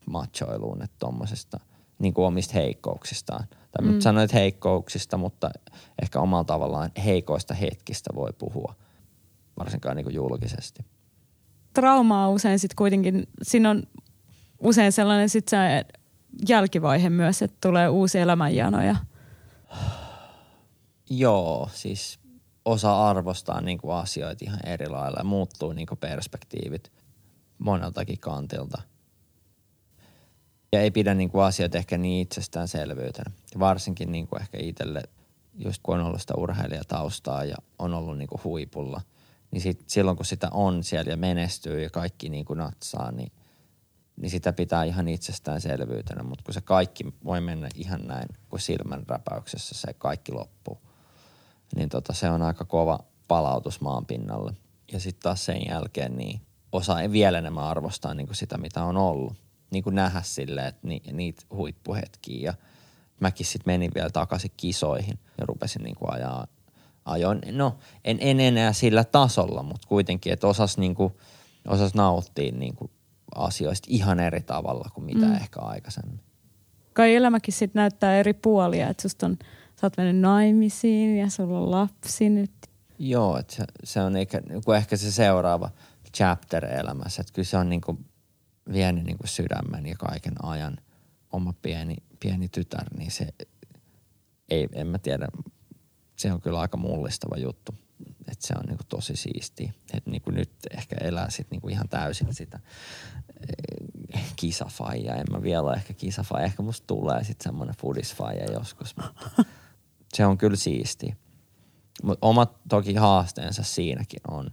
[0.06, 1.60] machoiluun, että tommosesta
[1.98, 3.46] niin kuin omista heikkouksistaan.
[3.48, 4.00] Tai mm.
[4.00, 5.50] sanoit heikkouksista, mutta
[6.02, 8.74] ehkä omalla tavallaan heikoista hetkistä voi puhua,
[9.58, 10.84] varsinkaan niin kuin julkisesti.
[11.74, 13.82] Trauma on usein sitten kuitenkin, siinä on
[14.58, 15.56] usein sellainen sit se
[16.48, 18.96] jälkivaihe myös, että tulee uusi elämänjanoja.
[21.10, 22.18] Joo, siis
[22.64, 26.92] osa arvostaa niin kuin asioita ihan eri lailla ja muuttuu niin kuin perspektiivit
[27.58, 28.82] moneltakin kantilta.
[30.72, 33.30] Ja ei pidä niin kuin asioita ehkä niin itsestäänselvyytenä.
[33.54, 35.02] Ja varsinkin niin kuin ehkä itselle,
[35.54, 39.00] just kun on ollut sitä urheilijataustaa ja on ollut niin kuin huipulla,
[39.50, 43.32] niin sit, silloin kun sitä on siellä ja menestyy ja kaikki niin kuin natsaa, niin,
[44.16, 46.22] niin sitä pitää ihan itsestäänselvyytenä.
[46.22, 50.78] Mutta kun se kaikki voi mennä ihan näin kuin silmän räpäyksessä, se kaikki loppuu
[51.76, 52.98] niin tota, se on aika kova
[53.28, 54.52] palautus maan pinnalle.
[54.92, 56.40] Ja sitten taas sen jälkeen niin
[56.72, 59.36] osa ei vielä enemmän arvostaa niin kuin sitä, mitä on ollut.
[59.70, 62.40] Niin kuin nähdä silleen, että ni, niitä huippuhetkiä.
[62.50, 62.54] Ja
[63.20, 66.46] mäkin sitten menin vielä takaisin kisoihin ja rupesin niin kuin ajaa,
[67.04, 71.14] ajoin, no en, en enää sillä tasolla, mutta kuitenkin, että osas, niin kuin,
[71.68, 72.90] osas nauttia niin kuin
[73.34, 75.34] asioista ihan eri tavalla kuin mitä mm.
[75.34, 76.20] ehkä aikaisemmin.
[76.92, 79.38] Kai elämäkin sitten näyttää eri puolia, että susta on,
[79.84, 82.52] sä oot mennyt naimisiin ja sulla on lapsi nyt.
[82.98, 85.70] Joo, että se, se on ehkä, niinku ehkä se seuraava
[86.16, 87.20] chapter elämässä.
[87.20, 87.98] Että kyllä se on niinku
[88.72, 90.76] vie ne niin kuin sydämen ja kaiken ajan
[91.32, 93.28] oma pieni, pieni tytär, niin se
[94.50, 95.28] ei, en mä tiedä,
[96.16, 97.74] se on kyllä aika mullistava juttu.
[98.28, 99.72] Että se on niinku tosi siistiä.
[99.94, 102.60] Että niinku nyt ehkä elää sit niinku ihan täysin sitä
[104.14, 105.14] eh, kisafaija.
[105.14, 106.44] En mä vielä ehkä kisafaija.
[106.44, 109.44] Ehkä musta tulee sitten semmoinen foodisfaija joskus, mutta
[110.14, 111.16] se on kyllä siistiä.
[112.02, 114.46] Mutta omat toki haasteensa siinäkin on.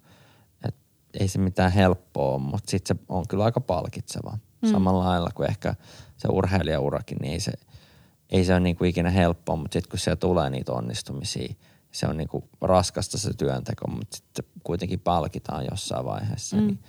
[0.68, 0.82] Että
[1.20, 4.38] ei se mitään helppoa mutta sitten se on kyllä aika palkitseva.
[4.62, 4.72] Mm.
[4.72, 5.76] Samalla lailla kuin ehkä
[6.18, 7.52] se urheilijaurakin, niin ei se,
[8.30, 11.54] ei se ole niinku ikinä helppoa, mutta sitten kun siellä tulee niitä onnistumisia,
[11.92, 16.58] se on niinku raskasta se työnteko, mutta sitten kuitenkin palkitaan jossain vaiheessa.
[16.58, 16.68] Mm.
[16.68, 16.80] Niin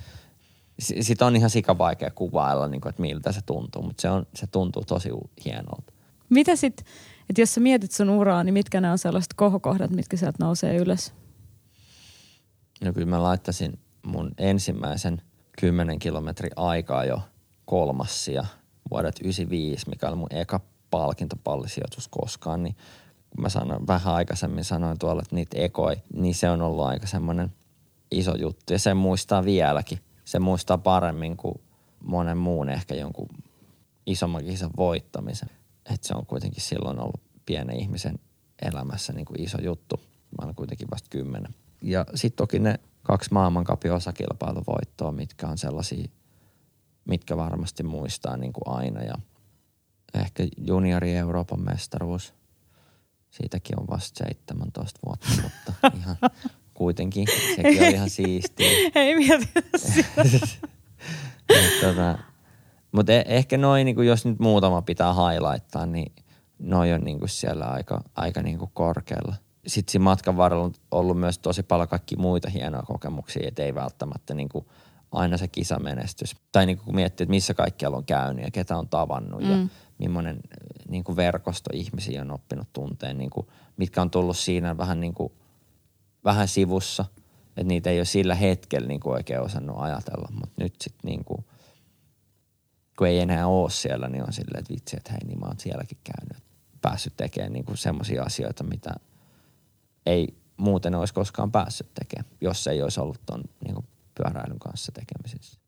[0.79, 4.27] sitten on ihan sika vaikea kuvailla, niin kuin, että miltä se tuntuu, mutta se, on,
[4.35, 5.11] se tuntuu tosi
[5.45, 5.93] hienolta.
[6.29, 6.87] Mitä sitten,
[7.31, 10.77] että jos sä mietit sun uraa, niin mitkä nämä on sellaiset kohokohdat, mitkä sieltä nousee
[10.77, 11.15] ylös?
[12.85, 15.23] No kyllä mä laittaisin mun ensimmäisen
[15.61, 17.21] 10 kilometrin aikaa jo
[17.65, 18.45] kolmassia
[18.91, 20.61] vuodet 95, mikä oli mun eka
[20.91, 22.77] palkintopallisijoitus koskaan, niin
[23.31, 27.07] kun mä sanoin vähän aikaisemmin sanoin tuolla, että niitä ekoi, niin se on ollut aika
[27.07, 27.53] semmoinen
[28.11, 29.99] iso juttu ja sen muistaa vieläkin.
[30.25, 31.61] Se muistaa paremmin kuin
[32.05, 33.29] monen muun ehkä jonkun
[34.07, 35.49] isomman kisan voittamisen.
[35.91, 38.19] Että se on kuitenkin silloin ollut pienen ihmisen
[38.63, 39.97] elämässä niin kuin iso juttu.
[40.41, 41.55] Mä olen kuitenkin vasta kymmenen.
[41.83, 46.09] Ja sitten toki ne kaksi maailmankapin osakilpailuvoittoa, mitkä on sellaisia,
[47.05, 49.03] mitkä varmasti muistaa niin kuin aina.
[49.03, 49.15] Ja
[50.15, 52.35] ehkä juniori Euroopan mestaruus.
[53.31, 56.17] Siitäkin on vasta 17 vuotta, mutta ihan
[56.75, 57.27] kuitenkin.
[57.57, 58.71] Sekin on ihan siistiä.
[58.95, 59.49] Ei mieti
[61.81, 62.19] tota,
[62.93, 66.13] mutta e- ehkä noin, niin jos nyt muutama pitää highlighttaa, niin
[66.59, 69.35] noin on niin siellä aika, aika niin korkealla.
[69.67, 73.75] Sitten siinä matkan varrella on ollut myös tosi paljon kaikki muita hienoja kokemuksia, että ei
[73.75, 74.67] välttämättä niin kuin
[75.13, 76.37] aina se kisamenestys.
[76.53, 79.51] Tai niin kuin kun miettii, että missä kaikkialla on käynyt ja ketä on tavannut mm.
[79.51, 79.69] ja
[79.99, 80.41] millainen
[80.89, 85.15] niin kuin verkosto ihmisiä on oppinut tunteen, niin kuin, mitkä on tullut siinä vähän, niin
[85.15, 85.33] kuin,
[86.25, 87.05] vähän sivussa.
[87.47, 91.25] Että niitä ei ole sillä hetkellä niin kuin oikein osannut ajatella, mutta nyt sitten niin
[91.25, 91.45] kuin,
[92.99, 95.61] kun ei enää ole siellä, niin on silleen, että vitsi, että hei, niin mä oon
[95.61, 96.43] sielläkin käynyt.
[96.83, 98.95] Päässyt tekemään niin semmoisia asioita, mitä
[100.07, 104.93] ei muuten olisi koskaan päässyt tekemään, jos ei olisi ollut ton niin kuin pyöräilyn kanssa
[104.93, 105.59] tekemisissä.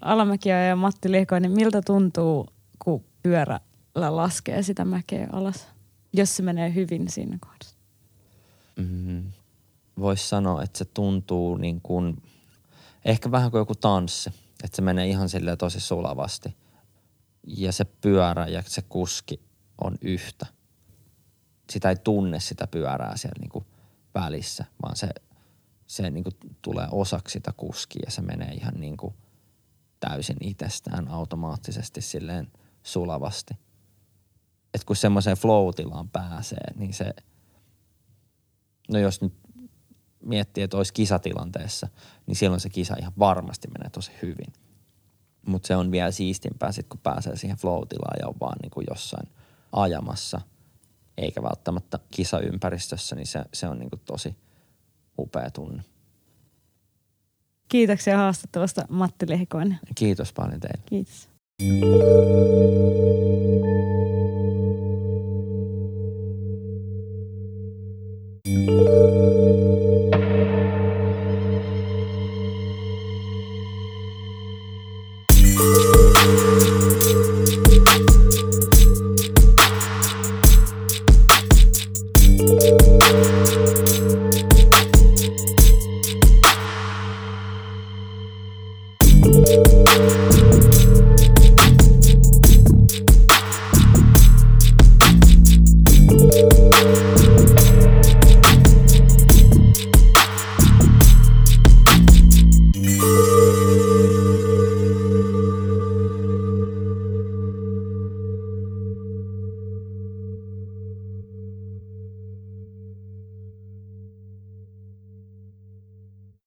[0.00, 2.46] Alamäki ja Matti Lehkoinen, miltä tuntuu,
[2.84, 5.68] kun pyörällä laskee sitä mäkeä alas,
[6.12, 7.76] jos se menee hyvin siinä kohdassa?
[8.76, 9.32] Mm,
[9.98, 12.22] Voisi sanoa, että se tuntuu niin kuin,
[13.04, 14.30] ehkä vähän kuin joku tanssi,
[14.64, 16.56] että se menee ihan silleen tosi sulavasti.
[17.46, 19.40] Ja se pyörä ja se kuski
[19.80, 20.46] on yhtä.
[21.70, 23.64] Sitä ei tunne sitä pyörää siellä niin kuin
[24.14, 25.08] välissä, vaan se,
[25.86, 29.14] se niin kuin tulee osaksi sitä kuskia ja se menee ihan niin kuin
[30.00, 33.54] täysin itsestään automaattisesti silleen sulavasti.
[34.74, 37.14] Että kun semmoiseen flow-tilaan pääsee, niin se,
[38.90, 39.34] no jos nyt
[40.24, 41.88] miettii, että olisi kisatilanteessa,
[42.26, 44.52] niin silloin se kisa ihan varmasti menee tosi hyvin.
[45.46, 48.86] Mutta se on vielä siistimpää sitten, kun pääsee siihen flow-tilaan ja on vaan niin kuin
[48.90, 49.28] jossain
[49.72, 50.40] ajamassa,
[51.18, 54.36] eikä välttämättä kisaympäristössä, niin se, se on niin kuin tosi
[55.18, 55.82] upea tunne.
[57.68, 59.78] Kiitoksia haastattelusta Matti Lehikoinen.
[59.94, 60.82] Kiitos paljon teille.
[60.86, 61.28] Kiitos.